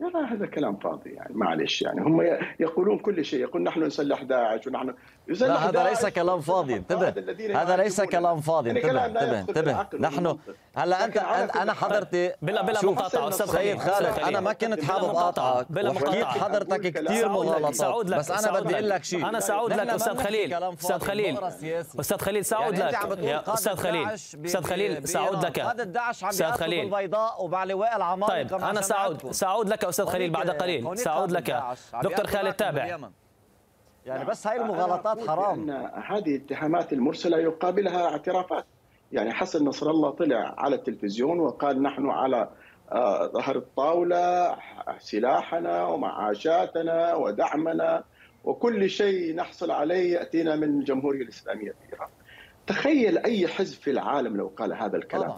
هذا 0.00 0.46
كلام 0.46 0.76
فاضي 0.76 1.10
يعني 1.10 1.34
معلش 1.34 1.82
يعني. 1.82 2.00
هم 2.00 2.38
يقولون 2.60 2.98
كل 2.98 3.24
شيء 3.24 3.40
يقول 3.40 3.62
نحن 3.62 3.82
نسلح 3.82 4.22
داعش 4.22 4.66
ونحن 4.66 4.94
لا 5.28 5.68
هذا 5.68 5.84
ليس 5.84 6.06
كلام 6.06 6.40
فاضي. 6.40 6.74
انتبه. 6.74 7.08
هذا 7.62 7.76
ليس 7.76 8.00
كلام 8.00 8.40
فاضي. 8.40 8.70
انتبه 8.70 9.06
انتبه 9.06 9.40
انتبه. 9.40 9.86
نحن 10.00 10.38
هلا 10.76 11.04
أنت 11.04 11.16
أنا 11.56 11.72
حضرتي 11.72 12.32
بلا 12.42 12.62
بلا 12.62 12.84
مقاطعة 12.84 13.28
أستاذ 13.28 13.46
سيد 13.46 13.78
خالد 13.78 14.18
أنا 14.18 14.40
ما 14.40 14.52
كنت 14.52 14.84
حابب 14.84 15.04
اقاطعك 15.04 15.66
بلا 15.72 15.92
مقاطعة. 15.92 16.24
حضرتك 16.24 16.80
كثير 16.80 17.28
مغالطات 17.28 18.06
بس 18.06 18.30
أنا 18.30 18.60
بدي 18.60 18.74
أقول 18.74 18.90
لك. 18.90 19.04
شيء. 19.04 19.28
أنا 19.28 19.40
سأعود 19.40 19.72
لك 19.72 19.88
أستاذ 19.88 20.16
خليل. 20.16 20.54
أستاذ 20.54 20.98
خليل. 20.98 21.38
أستاذ 22.00 22.18
خليل 22.18 22.44
سأعود 22.44 22.78
لك. 22.78 22.94
أستاذ 23.48 23.76
خليل. 23.76 24.08
أستاذ 24.10 24.62
خليل 24.62 25.08
سأعود 25.08 25.44
لك. 25.44 25.58
أستاذ 25.58 26.50
خليل. 26.50 26.94
البيضاء 26.94 27.64
لواء 27.64 27.96
العمالقة 27.96 28.28
طيب 28.28 28.54
أنا 28.54 28.80
سأعود. 28.80 29.30
ساعود 29.30 29.68
لك 29.68 29.84
أستاذ 29.84 30.06
خليل 30.06 30.30
بعد 30.30 30.50
قليل 30.50 30.98
ساعود 30.98 31.32
لك 31.32 31.62
دكتور 32.02 32.26
خالد 32.26 32.54
تابع 32.54 32.98
يعني 34.06 34.24
بس 34.24 34.46
هاي 34.46 34.56
المغالطات 34.56 35.28
حرام. 35.28 35.70
هذه 36.10 36.36
الاتهامات 36.36 36.92
المرسلة 36.92 37.38
يقابلها 37.38 38.08
اعترافات. 38.08 38.64
يعني 39.12 39.32
حسن 39.32 39.64
نصر 39.64 39.90
الله 39.90 40.10
طلع 40.10 40.54
على 40.58 40.76
التلفزيون 40.76 41.40
وقال 41.40 41.82
نحن 41.82 42.10
على 42.10 42.48
آه، 42.92 43.26
ظهر 43.26 43.56
الطاولة 43.56 44.56
سلاحنا 44.98 45.86
ومعاشاتنا 45.86 47.14
ودعمنا 47.14 48.04
وكل 48.44 48.90
شيء 48.90 49.34
نحصل 49.34 49.70
عليه 49.70 50.12
يأتينا 50.14 50.56
من 50.56 50.64
الجمهوريه 50.64 51.22
الإسلامية 51.22 51.70
في 51.70 51.92
إيران. 51.92 52.08
تخيل 52.66 53.18
أي 53.18 53.48
حزب 53.48 53.78
في 53.80 53.90
العالم 53.90 54.36
لو 54.36 54.52
قال 54.56 54.72
هذا 54.72 54.96
الكلام. 54.96 55.30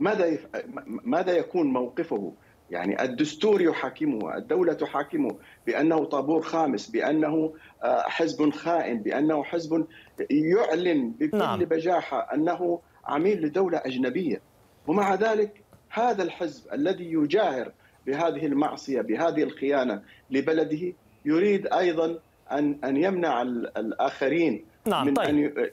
ماذا 0.00 0.26
يف... 0.26 0.46
ماذا 0.86 1.32
يكون 1.32 1.72
موقفه؟ 1.72 2.32
يعني 2.72 3.02
الدستور 3.02 3.62
يحاكمه 3.62 4.36
الدولة 4.36 4.72
تحاكمه 4.72 5.36
بأنه 5.66 6.04
طابور 6.04 6.42
خامس 6.42 6.90
بأنه 6.90 7.54
آه، 7.82 8.02
حزب 8.02 8.50
خائن 8.50 9.02
بأنه 9.02 9.44
حزب 9.44 9.86
يعلن 10.30 11.10
بكل 11.10 11.38
نعم. 11.38 11.58
بجاحة 11.58 12.34
أنه 12.34 12.80
عميل 13.04 13.42
لدولة 13.42 13.82
أجنبية 13.86 14.40
ومع 14.86 15.14
ذلك 15.14 15.62
هذا 15.90 16.22
الحزب 16.22 16.72
الذي 16.72 17.12
يجاهر 17.12 17.72
بهذه 18.06 18.46
المعصية 18.46 19.00
بهذه 19.00 19.42
الخيانة 19.42 20.02
لبلده 20.30 20.92
يريد 21.24 21.66
أيضا 21.66 22.18
أن 22.52 22.78
أن 22.84 22.96
يمنع 22.96 23.42
الآخرين 23.42 24.64
نعم 24.86 25.06
من 25.06 25.14
طيب. 25.14 25.28
أن 25.28 25.68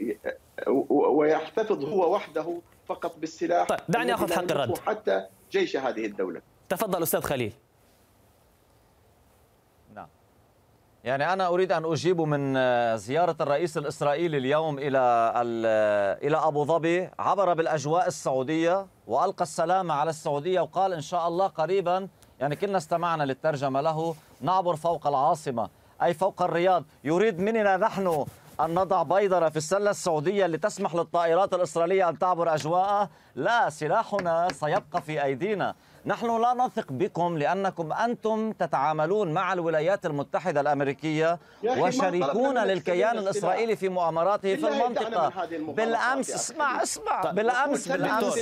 ويحتفظ 0.91 1.85
هو 1.85 2.13
وحده 2.15 2.61
فقط 2.85 3.19
بالسلاح 3.19 3.67
طيب 3.67 3.79
دعني 3.89 4.13
أخذ 4.13 4.33
حق 4.33 4.51
الرد 4.51 4.77
حتى 4.77 5.25
جيش 5.51 5.77
هذه 5.77 6.05
الدولة 6.05 6.41
تفضل 6.69 7.03
أستاذ 7.03 7.21
خليل. 7.21 7.53
نعم. 9.95 10.07
يعني 11.03 11.33
أنا 11.33 11.47
أريد 11.47 11.71
أن 11.71 11.85
أجيب 11.85 12.21
من 12.21 12.53
زيارة 12.97 13.35
الرئيس 13.41 13.77
الإسرائيلي 13.77 14.37
اليوم 14.37 14.79
إلى 14.79 15.33
إلى 16.23 16.37
أبو 16.37 16.65
ظبي 16.65 17.09
عبر 17.19 17.53
بالأجواء 17.53 18.07
السعودية 18.07 18.87
وألقى 19.07 19.43
السلام 19.43 19.91
على 19.91 20.09
السعودية 20.09 20.61
وقال 20.61 20.93
إن 20.93 21.01
شاء 21.01 21.27
الله 21.27 21.47
قريبا 21.47 22.07
يعني 22.39 22.55
كنا 22.55 22.77
استمعنا 22.77 23.23
للترجمة 23.23 23.81
له 23.81 24.15
نعبر 24.41 24.75
فوق 24.75 25.07
العاصمة 25.07 25.69
أي 26.03 26.13
فوق 26.13 26.41
الرياض. 26.41 26.83
يريد 27.03 27.39
مننا 27.39 27.77
نحن 27.77 28.25
أن 28.59 28.73
نضع 28.73 29.03
بيضرة 29.03 29.49
في 29.49 29.57
السلة 29.57 29.89
السعودية 29.89 30.45
لتسمح 30.45 30.95
للطائرات 30.95 31.53
الإسرائيلية 31.53 32.09
أن 32.09 32.19
تعبر 32.19 32.53
أجواءها. 32.53 33.09
لا 33.35 33.69
سلاحنا 33.69 34.47
سيبقى 34.51 35.01
في 35.01 35.23
أيدينا. 35.23 35.75
نحن 36.05 36.41
لا 36.41 36.53
نثق 36.53 36.91
بكم 36.91 37.37
لأنكم 37.37 37.93
أنتم 37.93 38.51
تتعاملون 38.51 39.33
مع 39.33 39.53
الولايات 39.53 40.05
المتحدة 40.05 40.61
الأمريكية 40.61 41.39
وشريكون 41.63 42.57
للكيان 42.57 43.17
الإسرائيلي 43.17 43.75
في 43.75 43.89
مؤامراته 43.89 44.55
في 44.55 44.67
المنطقة. 44.67 45.31
بالأمس 45.73 46.29
اسمع 46.29 46.83
اسمع. 46.83 47.21
طيب، 47.21 47.35
بالأمس 47.35 47.87
بالأمس. 47.87 48.39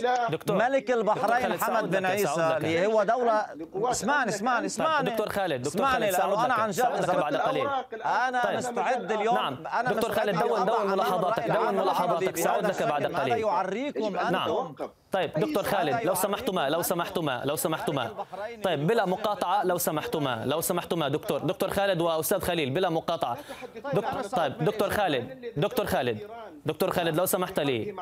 ملك 0.49 0.91
البحرين 0.91 1.59
حمد 1.59 1.89
بن 1.91 2.05
عيسى 2.05 2.57
اللي 2.57 2.85
هو 2.85 3.03
دولة 3.03 3.45
اسمعني 3.75 4.29
اسمعني 4.29 4.65
اسمعني. 4.65 5.09
دكتور 5.09 5.29
خالد 5.29 5.61
دكتور 5.63 5.85
اسمعني 5.85 6.11
لأنه 6.11 6.45
أنا 6.45 6.53
عن 6.53 6.69
جد 6.71 7.05
بعد 7.07 7.35
قليل. 7.35 7.67
أنا 8.05 8.43
طيب. 8.43 8.57
مستعد 8.57 9.11
اليوم 9.11 9.35
نعم. 9.35 9.67
أنا 9.67 9.91
دكتور 9.93 10.11
خالد 10.11 10.39
دون 10.39 10.65
دون 10.65 10.87
ملاحظاتك 10.91 11.51
دون 11.51 11.73
ملاحظاتك. 11.75 12.37
سأعود 12.37 12.65
لك 12.65 12.83
بعد 12.83 13.03
قليل. 13.03 13.15
هذا 13.15 13.35
يعريكم 13.35 14.13
نعم 14.13 14.75
طيب 15.11 15.31
دكتور 15.33 15.63
خالد 15.63 16.03
لو 16.03 16.13
سمحتما 16.13 16.69
لو 16.69 16.81
سمحتما 16.81 17.41
لو 17.45 17.55
سمحتما. 17.55 18.25
طيب 18.63 18.87
بلا 18.87 19.05
مقاطعة 19.05 19.63
لو 19.63 19.77
سمحتما 19.77 20.43
لو 20.45 20.61
سمحتما 20.61 21.07
دكتور. 21.07 21.39
دكتور 21.39 21.69
خالد 21.69 22.01
وأستاذ 22.01 22.39
خليل 22.39 22.69
بلا 22.69 22.89
مقاطعة. 22.89 23.37
دكتور 23.93 24.21
طيب 24.21 24.63
دكتور 24.63 24.89
خالد 24.89 25.45
دكتور 25.57 25.85
خالد. 25.85 26.19
دكتور 26.65 26.91
خالد 26.91 27.15
لو 27.15 27.25
سمحت 27.25 27.59
لي. 27.59 27.95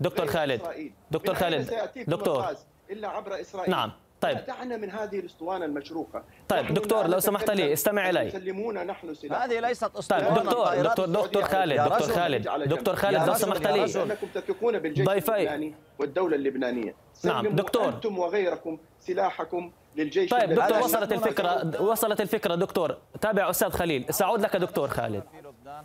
دكتور 0.00 0.26
خالد. 0.26 0.62
دكتور 1.10 1.34
خالد. 1.34 1.74
دكتور. 2.06 2.44
إلا 2.90 3.08
عبر 3.08 3.40
إسرائيل؟ 3.40 3.70
نعم. 3.70 3.92
طيب. 4.20 4.38
دعنا 4.46 4.76
من 4.76 4.90
هذه 4.90 5.18
الأسطوانة 5.18 5.64
المشروخه 5.64 6.22
طيب 6.48 6.74
دكتور 6.74 7.06
لو 7.06 7.20
سمحت 7.20 7.50
لي 7.50 7.72
استمع 7.72 8.10
إلي. 8.10 8.20
يسلمونا 8.20 8.84
نحن 8.84 9.14
سلاح. 9.14 9.42
هذه 9.42 9.60
ليست 9.60 9.84
طيب 9.84 9.96
أسطوانة 9.96 10.28
دكتور 10.28 10.82
دكتور 10.82 11.06
دكتور 11.06 11.42
خالد 11.42 11.80
دكتور 11.80 12.08
خالد 12.08 12.68
دكتور 12.68 12.96
خالد 12.96 13.28
لو 13.28 13.34
سمحت 13.34 13.66
لي. 13.66 13.84
أنكم 13.84 14.26
تثقون 14.34 14.78
بالجيش 14.78 15.06
ضيفي. 15.06 15.36
اللبناني 15.36 15.74
والدولة 15.98 16.36
اللبنانية. 16.36 16.94
نعم، 17.24 17.48
دكتور. 17.48 17.88
أنتم 17.88 18.18
وغيركم 18.18 18.78
سلاحكم 19.00 19.72
للجيش 19.96 20.30
طيب. 20.30 20.52
دكتور 20.52 20.78
وصلت 20.78 21.12
الفكرة 21.12 21.82
وصلت 21.82 22.20
الفكرة 22.20 22.54
دكتور. 22.54 22.96
تابع 23.20 23.50
أستاذ 23.50 23.70
خليل. 23.70 24.04
سأعود 24.10 24.40
لك 24.40 24.56
دكتور 24.56 24.88
خالد. 24.88 25.22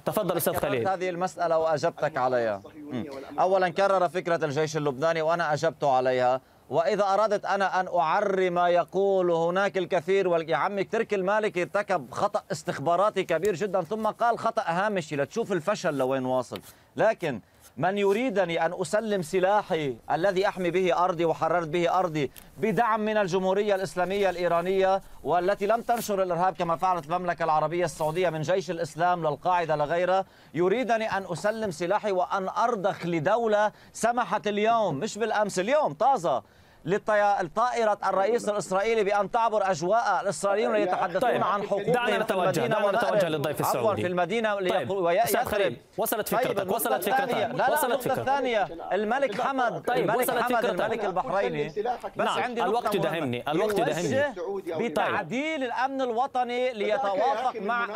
تفضل 0.06 0.38
أستاذ 0.38 0.54
خليل. 0.54 0.88
هذه 0.88 1.10
المسألة 1.10 1.58
وأجبتك 1.58 2.18
عليها. 2.18 2.62
مم. 2.76 3.06
أولا 3.40 3.70
كرر 3.70 4.10
فكرة 4.10 4.46
الجيش 4.46 4.78
اللبناني 4.78 5.22
وأنا 5.22 5.54
أجبت 5.54 5.84
عليها. 5.84 6.42
وإذا 6.70 7.04
أردت 7.04 7.46
أنا 7.46 7.80
أن 7.80 7.88
أعري 7.88 8.50
ما 8.50 8.70
يقول 8.70 9.32
هناك 9.32 9.78
الكثير 9.78 10.50
يا 10.50 10.56
عمي 10.56 10.84
ترك 10.84 11.14
المالكي 11.14 11.62
ارتكب 11.62 12.12
خطأ 12.12 12.44
استخباراتي 12.52 13.24
كبير 13.24 13.56
جدا 13.56 13.82
ثم 13.82 14.08
قال 14.08 14.40
خطأ 14.40 14.64
هامشي. 14.68 15.16
لتشوف 15.16 15.52
الفشل 15.52 15.98
لوين 15.98 16.26
واصل. 16.26 16.62
لكن 16.96 17.42
من 17.78 17.98
يريدني 17.98 18.66
أن 18.66 18.74
أسلم 18.82 19.22
سلاحي 19.22 19.96
الذي 20.12 20.48
أحمي 20.48 20.72
به 20.72 21.04
أرضي 21.04 21.26
وحررت 21.26 21.68
به 21.68 22.00
أرضي 22.00 22.32
بدعم 22.58 23.00
من 23.00 23.18
الجمهورية 23.18 23.76
الإسلامية 23.76 24.30
الإيرانية 24.30 25.02
والتي 25.24 25.66
لم 25.68 25.82
تنشر 25.82 26.24
الإرهاب 26.24 26.54
كما 26.54 26.76
فعلت 26.76 27.06
المملكة 27.06 27.44
العربية 27.44 27.86
السعودية 27.86 28.30
من 28.30 28.42
جيش 28.42 28.72
الإسلام 28.72 29.28
للقاعدة 29.28 29.76
لغيرها 29.76 30.26
يريدني 30.54 31.18
أن 31.18 31.24
أسلم 31.32 31.72
سلاحي 31.72 32.12
وأن 32.12 32.50
أرضخ 32.50 33.06
لدولة 33.06 33.72
سمحت 33.94 34.48
اليوم 34.48 34.96
مش 34.96 35.18
بالأمس 35.18 35.60
اليوم 35.60 35.94
طازة. 35.94 36.44
لطائرة 36.86 37.98
الرئيس 38.06 38.50
الإسرائيلي 38.50 39.04
بأن 39.04 39.32
تعبر 39.32 39.72
أجواء 39.72 40.22
الإسرائيليون 40.22 40.76
يتحدثون 40.76 41.20
طيب، 41.20 41.44
عن 41.44 41.64
حقوقهم 41.64 41.92
دعنا 41.92 42.18
في 42.18 42.24
نتوجه، 42.24 42.42
المدينة 42.42 42.68
دعنا 42.68 42.98
نتوجه. 42.98 43.30
للضيف 43.30 43.62
عفواً 43.62 43.80
السعودي. 43.80 44.02
في 44.02 44.08
المدينة 44.08 44.56
طيب 44.56 44.92
يثرب. 44.92 45.46
خليل 45.46 45.78
وصلت 45.98 46.30
طيب 46.30 46.40
فكرتك 46.40 46.62
النقطة 46.62 46.76
وصلت 46.76 47.10
فكرتك 47.10 47.34
لا 47.34 47.48
لا 47.54 47.72
وصلت 47.72 48.02
فكرتك 48.02 48.20
الثانية 48.20 48.68
الملك 48.94 49.42
حمد 49.42 49.82
طيب، 49.88 49.98
الملك 49.98 50.20
وصلت 50.20 50.42
حمد 50.42 50.56
فكرتك. 50.56 50.82
الملك 50.82 51.06
البحريني 51.06 51.68
بس 51.68 51.78
نعم، 52.18 52.40
عندي 52.40 52.64
الوقت. 52.64 52.96
يدهمني، 52.96 53.44
الوقت 53.52 53.80
يدهمني. 53.80 54.34
بتعديل 54.68 55.64
الأمن 55.64 56.02
الوطني 56.02 56.74
ليتوافق 56.74 57.62
مع 57.62 57.88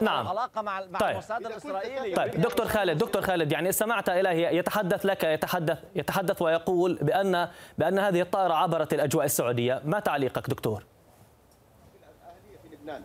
نعم. 0.00 0.26
العلاقة 0.26 0.62
مع 0.62 0.80
طيب. 0.80 1.10
الموساد 1.10 1.46
الإسرائيلي 1.46 2.14
طيب 2.14 2.40
دكتور 2.40 2.66
خالد 2.66 2.98
دكتور 2.98 3.22
خالد 3.22 3.52
يعني 3.52 3.68
استمعت 3.68 4.08
اليه 4.08 4.48
يتحدث 4.48 5.06
لك 5.06 5.24
يتحدث 5.24 5.78
يتحدث 5.96 6.42
ويقول 6.42 6.98
بان 7.02 7.48
بأن 7.78 7.98
هذه 7.98 8.17
الطائره 8.22 8.54
عبرت 8.54 8.92
الاجواء 8.92 9.24
السعودية؟ 9.24 9.82
ما 9.84 10.00
تعليقك 10.00 10.50
دكتور؟ 10.50 10.84
في 12.62 12.76
لبنان 12.76 13.02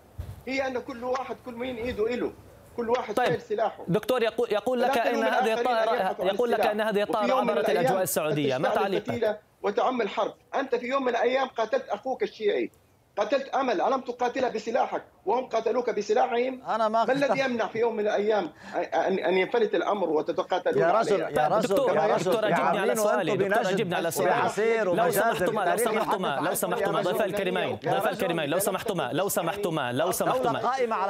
هي 0.47 0.67
أن 0.67 0.79
كل 0.79 1.03
واحد 1.03 1.35
كل 1.45 1.53
مين 1.53 1.75
إيده 1.75 2.07
له 2.07 2.33
كل 2.77 2.89
واحد 2.89 3.13
طيب. 3.15 3.39
سلاحه. 3.39 3.83
دكتور 3.87 4.23
يقول 4.23 4.51
يقول 4.51 4.81
لك 4.81 4.97
أن 4.97 5.23
هذه 5.23 5.53
أن 5.53 5.57
الطائره 5.57 6.25
يقول 6.25 6.51
لك. 6.51 6.59
أن 6.59 6.81
هذه 6.81 7.01
الطائره 7.03 7.35
عبرت 7.35 7.69
الاجواء 7.69 8.01
السعودية. 8.01 8.57
ما 8.57 8.69
تعليقك؟ 8.69 9.39
وتعم 9.63 10.01
الحرب. 10.01 10.33
أنت 10.55 10.75
في 10.75 10.85
يوم 10.85 11.03
من 11.03 11.09
الأيام 11.09 11.47
قاتلت 11.47 11.89
أخوك 11.89 12.23
الشيعي. 12.23 12.71
قتلت 13.17 13.47
امل 13.49 13.81
الم 13.81 14.01
تقاتلها 14.01 14.49
بسلاحك 14.49 15.03
وهم 15.25 15.45
قاتلوك 15.45 15.89
بسلاحهم 15.89 16.61
أنا 16.63 16.87
ما 16.87 17.05
ما 17.05 17.13
الذي 17.13 17.39
يمنع 17.39 17.67
في 17.67 17.79
يوم 17.79 17.95
من 17.95 17.99
الأيام 17.99 18.51
ان 18.93 19.19
ان 19.19 19.37
ينفلت 19.37 19.75
الامر 19.75 20.09
وتتقاتلون 20.09 20.83
يا 20.83 20.91
رجل؟ 20.91 21.19
يا 21.19 21.47
رجل 21.47 21.67
دكتور 21.67 21.95
يا 21.95 22.15
رجل 22.15 22.45
اجبني 22.45 22.79
على 22.79 22.95
سؤالي 22.95 23.37
دكتور 23.37 23.69
اجبني 23.69 23.95
على 23.95 24.11
سؤالي 24.11 24.83
لو 24.83 25.11
سمحتما 25.11 25.65
لو 25.65 25.77
سمحتما 25.77 26.39
لو 26.41 26.53
سمحتما 26.53 27.01
ضيفي 27.01 27.25
الكريمين 27.25 27.79
رجل 27.85 28.09
الكريمين 28.09 28.49
لو 28.49 28.59
سمحتما 28.59 29.09
لو 29.13 29.29
سمحتما 29.29 29.91
لو 29.91 30.11
سمحتما 30.11 30.61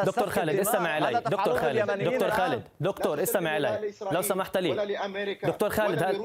دكتور 0.03 0.29
خالد. 0.29 0.59
استمع 0.59 0.97
الي 0.97 1.19
دكتور 1.19 1.57
خالد 1.57 2.03
دكتور. 2.03 2.31
خالد 2.31 2.63
دكتور 2.79 3.23
استمع 3.23 3.57
الي 3.57 3.93
لو 4.11 4.21
سمحت 4.21 4.57
لي 4.57 4.73
دكتور 5.43 5.69
خالد، 5.69 6.17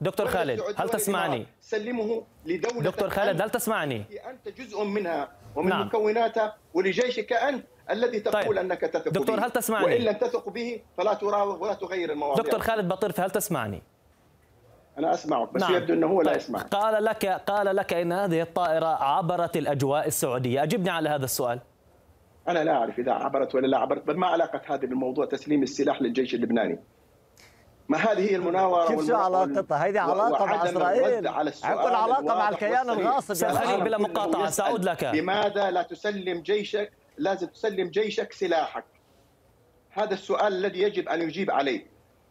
دكتور 0.00 0.28
خالد، 0.28 0.62
هل 0.76 0.88
تسمعني؟ 0.88 1.46
سلمه 1.60 2.22
لدولة 2.46 2.90
دكتور 2.90 3.10
خالد 3.10 3.42
هل 3.42 3.50
تسمعني 3.50 4.04
أنت 4.30 4.60
جزء 4.60 4.84
منها 4.84 5.28
ومن 5.56 5.68
نعم. 5.68 5.86
مكوناتها 5.86 6.56
ولجيشك 6.74 7.32
أنت 7.32 7.64
الذي 7.90 8.20
تقول 8.20 8.44
طيب. 8.44 8.58
أنك 8.58 8.80
تثق 8.80 9.08
دكتور، 9.08 9.36
به 9.36 9.46
هل 9.46 9.50
تسمعني؟ 9.50 9.84
وإن 9.84 10.00
لم 10.00 10.12
تثق 10.12 10.48
به 10.48 10.80
فلا 10.98 11.14
تراوغ 11.14 11.62
ولا 11.62 11.74
تغير 11.74 12.12
المواضيع 12.12 12.44
دكتور 12.44 12.60
خالد 12.60 12.88
بطرفي 12.88 13.22
هل 13.22 13.30
تسمعني 13.30 13.82
أنا 14.98 15.14
أسمعك 15.14 15.52
بس 15.52 15.62
نعم. 15.62 15.74
يبدو 15.74 15.94
إنه 15.94 16.06
هو 16.06 16.22
لا 16.22 16.30
طيب. 16.30 16.36
يسمع 16.36 16.62
قال 16.62 17.04
لك 17.04 17.26
قال 17.26 17.76
لك 17.76 17.92
إن 17.92 18.12
هذه 18.12 18.42
الطائرة 18.42 19.04
عبرت 19.04 19.56
الأجواء 19.56 20.06
السعودية 20.06 20.62
أجبني 20.62 20.90
على 20.90 21.08
هذا 21.08 21.24
السؤال 21.24 21.60
أنا 22.48 22.64
لا 22.64 22.72
أعرف 22.72 22.98
إذا 22.98 23.12
عبرت 23.12 23.54
ولا 23.54 23.66
لا 23.66 23.78
عبرت 23.78 24.10
ما 24.10 24.26
علاقة 24.26 24.74
هذه 24.74 24.80
بالموضوع 24.80 25.26
تسليم 25.26 25.62
السلاح 25.62 26.02
للجيش 26.02 26.34
اللبناني 26.34 26.78
ما 27.90 27.98
هذه 27.98 28.30
هي 28.30 28.36
المناورة 28.36 28.86
كيف 28.86 29.06
شو 29.06 29.16
علاقتها؟ 29.16 29.84
هيدي 29.84 29.98
علاقة 29.98 30.44
مع. 30.44 30.64
الرد 30.64 31.26
على 31.26 31.96
علاقة 31.96 32.22
مع 32.24 32.48
الكيان. 32.48 32.90
الغاصب 32.90 33.34
خليل 33.46 33.56
العالم 33.56 33.84
بلا 33.84 33.98
يسأل 33.98 34.52
سأعود 34.52 34.84
لك. 34.84 35.04
لماذا 35.04 35.70
لا 35.70 35.82
تسلم 35.82 36.40
جيشك 36.40 36.92
لازم 37.18 37.46
تسلم 37.46 37.88
جيشك 37.88 38.32
سلاحك 38.32 38.84
هذا 39.90 40.14
السؤال 40.14 40.52
الذي 40.52 40.82
يجب 40.82 41.08
أن 41.08 41.22
يجيب 41.22 41.50
عليه 41.50 41.86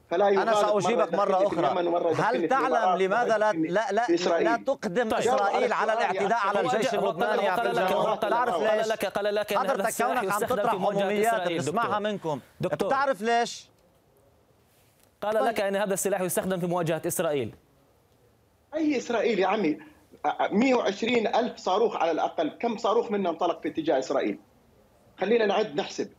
فلا 0.09 0.27
أنا 0.27 0.51
يغالط 0.51 0.83
سأجيبك 0.83 1.13
مرة 1.13 1.37
مرة 1.55 1.87
ومرة 1.87 2.09
يدخلني 2.09 2.43
هل 2.45 2.49
تعلم 2.49 3.01
لماذا 3.01 3.37
لا 3.37 3.51
لا 3.53 3.87
لا. 3.91 4.39
لا 4.39 4.57
تقدم 4.67 5.09
طيب. 5.09 5.19
إسرائيل 5.19 5.73
على 5.73 5.91
يا 5.91 5.97
الاعتداء. 5.97 6.39
على 6.47 6.61
الجيش 6.61 6.93
اللبناني 6.93 7.43
يا 7.43 7.51
عبد 7.51 7.59
قال 7.67 7.75
لك 7.75 7.91
قال 7.93 8.19
تعرف 8.19 8.53
قال 8.55 8.77
ليش؟ 8.77 8.87
لك 8.87 9.05
قال 9.05 9.35
لك 9.35 9.53
إن 9.53 9.59
هذا 9.59 9.69
حضرتك 9.69 10.03
كونك 10.05 10.31
عم 10.31 10.39
تطرح 10.39 10.73
عموميات 10.73 11.33
اسرائيل 11.33 11.57
بتسمعها. 11.57 11.99
منكم 11.99 12.39
دكتور. 12.61 12.87
بتعرف 12.87 13.21
ليش؟ 13.21 13.69
قال 15.21 15.45
لك 15.45 15.59
أن 15.59 15.75
هذا 15.75 15.93
السلاح 15.93 16.21
يستخدم 16.21 16.59
في 16.59 16.65
مواجهة 16.67 17.01
إسرائيل. 17.07 17.55
أي 18.75 18.97
اسرائيل 18.97 19.39
يا 19.39 19.47
عمي 19.47 19.77
120 20.51 21.27
ألف 21.27 21.57
صاروخ 21.57 21.95
على 21.95 22.11
الأقل 22.11 22.49
كم 22.49 22.77
صاروخ 22.77 23.11
منا 23.11 23.29
انطلق 23.29 23.61
في 23.61 23.67
اتجاه 23.67 23.99
إسرائيل؟ 23.99 24.39
خلينا 25.19 25.45
نعد 25.45 25.75
نحسب. 25.75 26.09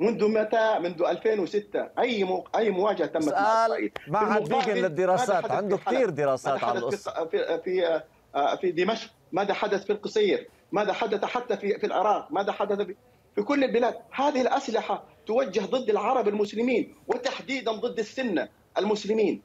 منذ 0.00 0.28
متى؟ 0.28 0.78
منذ 0.78 1.02
2006 1.02 1.88
أي 1.98 2.24
مو... 2.24 2.44
أي 2.56 2.70
مواجهة 2.70 3.06
تمت 3.06 3.32
مع 3.32 3.64
إسرائيل؟ 3.66 3.92
معهد 4.08 4.48
بيجن 4.48 4.74
للدراسات. 4.74 5.50
عنده؟ 5.50 5.76
كتير 5.76 6.10
دراسات 6.10 6.52
ماذا 6.52 6.66
على 6.66 6.80
حدث 6.80 6.82
القصة. 6.82 7.24
في 7.24 7.60
في 7.64 8.02
في, 8.34 8.56
في 8.60 8.72
دمشق؟ 8.72 9.10
ماذا 9.32 9.54
حدث 9.54 9.84
في 9.84 9.92
القصير؟ 9.92 10.48
ماذا 10.72 10.92
حدث 10.92 11.24
حتى 11.24 11.56
في 11.56 11.78
في 11.78 11.86
العراق؟ 11.86 12.32
ماذا 12.32 12.52
حدث 12.52 12.80
في 12.80 12.96
في 13.34 13.42
كل 13.42 13.64
البلاد. 13.64 13.94
هذه 14.10 14.40
الأسلحة 14.40 15.04
توجه 15.26 15.60
ضد 15.60 15.90
العرب 15.90 16.28
المسلمين 16.28 16.94
وتحديدا 17.08 17.72
ضد 17.72 17.98
السنة 17.98 18.48
المسلمين. 18.78 19.42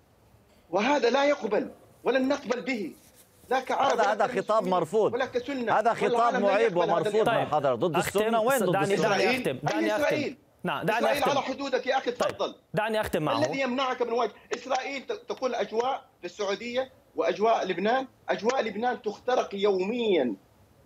وهذا 0.69 1.09
لا 1.09 1.25
يقبل 1.25 1.71
ولن 2.03 2.27
نقبل 2.27 2.61
به. 2.61 2.93
لا 3.49 3.59
كعرب 3.59 3.99
هذا 3.99 4.11
هذا 4.11 4.27
خطاب 4.27 4.67
مرفوض. 4.67 5.13
ولا 5.13 5.25
كسنة 5.25 5.79
هذا 5.79 5.93
خطاب 5.93 6.41
معيب 6.41 6.75
ومرفوض. 6.75 7.29
من 7.29 7.45
حضرتك 7.45 7.79
ضد 7.79 7.95
السنة 7.95 8.41
وين 8.41 8.59
ضد 8.59 8.71
دعني 8.71 8.93
السنة؟ 8.93 9.09
دعني 9.09 9.29
أي 9.29 9.43
دعني 9.63 9.95
إسرائيل؟ 9.95 10.37
نعم 10.63 10.85
دعني 10.85 10.99
إسرائيل 10.99 11.23
على 11.23 11.39
اختم 11.39 11.53
حدودك 11.53 11.87
يا 11.87 11.97
أخي 11.97 12.11
طيب 12.11 12.31
تفضل. 12.31 12.55
دعني 12.73 13.01
أختم 13.01 13.23
معه. 13.23 13.45
الذي 13.45 13.61
يمنعك 13.61 14.01
من 14.01 14.13
وجه 14.13 14.31
إسرائيل 14.55 15.05
تقول 15.29 15.55
أجواء 15.55 16.05
في 16.19 16.25
السعوديه 16.25 16.91
وأجواء 17.15 17.65
لبنان. 17.65 18.07
أجواء 18.29 18.61
لبنان 18.61 19.01
تخترق 19.01 19.55
يوميا. 19.55 20.35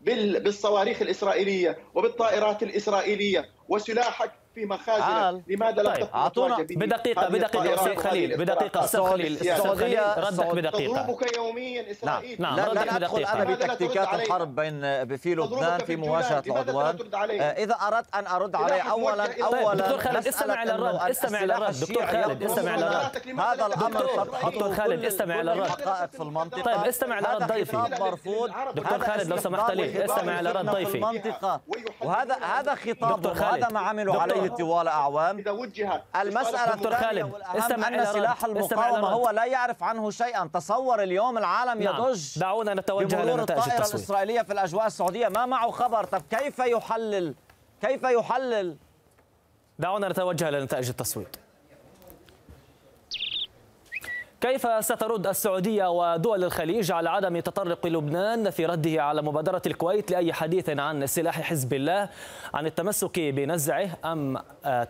بالصواريخ 0.03 1.01
الإسرائيلية 1.01 1.77
وبالطائرات 1.95 2.63
الإسرائيلية 2.63 3.49
وسلاحك 3.69 4.31
في 4.59 4.65
مخازن 4.65 5.01
عال. 5.03 5.41
لماذا 5.47 5.81
لا 5.81 5.93
طيب، 5.95 6.79
بدقيقة 6.79 7.27
الطائرات 7.27 7.79
أستاذ 7.79 7.89
وهذه 7.89 7.95
خليل 8.09 8.41
الاختراقات؟ 8.41 8.83
أستاذ 8.83 9.03
خليل 9.03 9.39
السعودية- 9.39 10.17
ردك 10.19 10.55
بدقيقة 10.55 11.01
تضربك 11.03 11.37
يوميا 11.37 11.91
إسرائيل 11.91 12.41
نعم، 12.41 12.55
لا 12.55 12.65
ردك 12.67 12.75
لا 12.75 12.83
ندخل 12.83 12.99
بدقيقة. 12.99 13.33
أنا 13.33 13.43
لا 13.43 13.55
بتكتيكات؟ 13.55 14.13
الحرب 14.13 14.55
بين 14.55 14.81
في 15.17 15.35
لبنان 15.35 15.79
في 15.79 15.95
مواجهة 15.95 16.43
لا 16.45 16.53
العدوان؟ 16.53 16.97
آه، 17.13 17.43
إذا 17.43 17.73
أردت 17.87 18.15
أن 18.15 18.27
أرد 18.27 18.55
عليه 18.55 18.81
اولا 18.81 19.43
اولا 19.43 19.73
دكتور 19.75 19.97
خالد، 19.99 20.27
استمع 20.27 20.63
إنه 20.63 20.75
الرد، 20.75 20.95
استمع 21.11 21.43
إلى 21.43 21.53
السلاح 21.53 21.69
الرد. 21.69 21.79
دكتور 21.79 22.05
خالد، 22.07 22.43
استمع 22.43 22.77
على- 22.77 22.79
الرد. 22.79 23.39
هذا 23.39 23.65
الأمر 23.65 24.01
دكتور- 24.43 24.75
خالد، 24.75 25.05
استمع 25.05 25.41
إلى 25.41 25.53
الرد. 25.53 25.65
الحقائق 25.65 26.09
في 26.11 26.21
المنطقة 26.21 26.61
طيب، 26.61 26.85
استمع 26.85 27.19
هذا 27.19 27.33
رد 27.33 27.47
ضيفي. 27.51 27.77
مرفوض 27.77 28.51
دكتور 28.75 28.95
هذا 28.97 29.07
خالد، 29.07 29.29
لو 29.29 29.37
سمحت 29.37 29.71
لي، 29.71 30.05
استمع 30.05 30.39
إلى 30.39 30.51
رد 30.51 30.65
ضيفي. 30.65 30.97
المنطقة 30.97 31.61
وهذا 32.01 32.35
هذا 32.35 32.75
خطاب 32.75 33.21
دكتور 33.21 33.33
خالد. 33.35 33.63
وهذا 33.63 33.73
ما 33.73 33.79
عملوا. 33.79 34.15
عليه 34.21 34.41
طوال 34.49 34.87
أعوام. 34.87 35.37
إذا 35.37 35.51
وجه 35.51 36.03
المسألة 36.15 36.75
دكتور 36.75 36.95
خالد، 36.95 37.33
استمع 37.55 37.87
أن. 37.87 38.05
سلاح 38.05 38.45
المقاومة. 38.45 39.07
هو 39.07 39.29
لا 39.29 39.45
يعرف 39.45 39.83
عنه 39.83 40.11
شيئا. 40.11 40.49
تصور 40.53 41.03
اليوم 41.03 41.37
العالم 41.37 41.83
نعم. 41.83 41.95
يضج 41.95 42.39
دعونا 42.39 42.73
نتوجه 42.73 43.15
بمرور 43.15 43.39
الطائرة 43.39 43.63
التصويت. 43.63 43.95
الإسرائيلية 43.95 44.41
في 44.41 44.53
الأجواء 44.53 44.87
السعودية. 44.87 45.27
ما 45.27 45.45
معه 45.45 45.71
خبر؟ 45.71 46.03
طب 46.03 46.21
كيف 46.31 46.59
يحلل؟ 46.59 47.35
كيف 47.81 48.03
يحلل؟ 48.03 48.77
دعونا 49.79 50.09
نتوجه 50.09 50.49
لنتائج 50.49 50.89
التصويت. 50.89 51.35
كيف 54.41 54.85
سترد 54.85 55.27
السعودية 55.27 55.89
ودول 55.89 56.43
الخليج 56.43 56.91
على 56.91 57.09
عدم 57.09 57.39
تطرق 57.39 57.87
لبنان 57.87 58.49
في 58.49 58.65
رده 58.65 59.03
على 59.03 59.21
مبادرة 59.21 59.61
الكويت 59.65 60.11
لأي 60.11 60.33
حديث 60.33 60.69
عن 60.69 61.07
سلاح 61.07 61.41
حزب 61.41 61.73
الله؟ 61.73 62.09
عن 62.53 62.65
التمسك 62.65 63.19
بنزعه 63.19 63.89
أم 64.05 64.37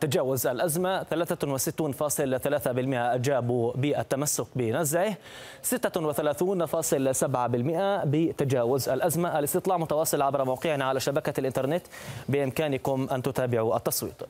تجاوز 0.01 0.47
الأزمة؟ 0.47 1.03
63.3% 1.03 3.13
أجابوا 3.13 3.73
بالتمسك 3.75 4.47
بنزعه. 4.55 5.17
36.7% 5.63 8.05
بتجاوز 8.05 8.89
الأزمة. 8.89 9.39
الاستطلاع 9.39 9.77
متواصل 9.77 10.21
عبر 10.21 10.45
موقعنا 10.45 10.85
على 10.85 10.99
شبكة 10.99 11.39
الإنترنت. 11.39 11.83
بإمكانكم 12.29 13.07
أن 13.11 13.21
تتابعوا 13.21 13.75
التصويت. 13.75 14.21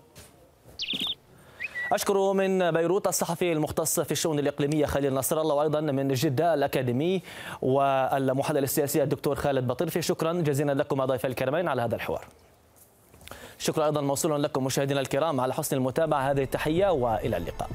أشكر 1.92 2.34
من 2.34 2.72
بيروت 2.72 3.08
الصحفي 3.08 3.52
المختص 3.52 4.00
في 4.00 4.12
الشؤون 4.12 4.40
الإقليمية 4.40 4.86
خليل 4.86 5.14
نصر 5.14 5.42
الله 5.42 5.56
وأيضا 5.56 5.82
من 5.82 6.08
جدة 6.08 6.54
الأكاديمي 6.54 7.22
والمحلل 7.62 8.64
السياسي 8.64 9.04
الدكتور 9.04 9.36
خالد 9.36 9.68
بطرفي 9.68 10.02
شكرا 10.02 10.34
جزيلا 10.34 10.72
لكم 10.72 11.06
ضيف 11.06 11.26
الكرمين 11.26 11.68
على 11.68 11.82
هذا 11.82 11.96
الحوار. 11.96 12.26
شكرا 13.58 13.86
أيضا 13.86 14.02
موصول 14.02 14.44
لكم 14.44 14.64
مشاهدينا 14.64 15.00
الكرام 15.00 15.42
على 15.42 15.54
حسن 15.54 15.78
المتابعة 15.78 16.32
هذه 16.32 16.44
التحية 16.44 16.92
وإلى 16.92 17.38
اللقاء. 17.38 17.70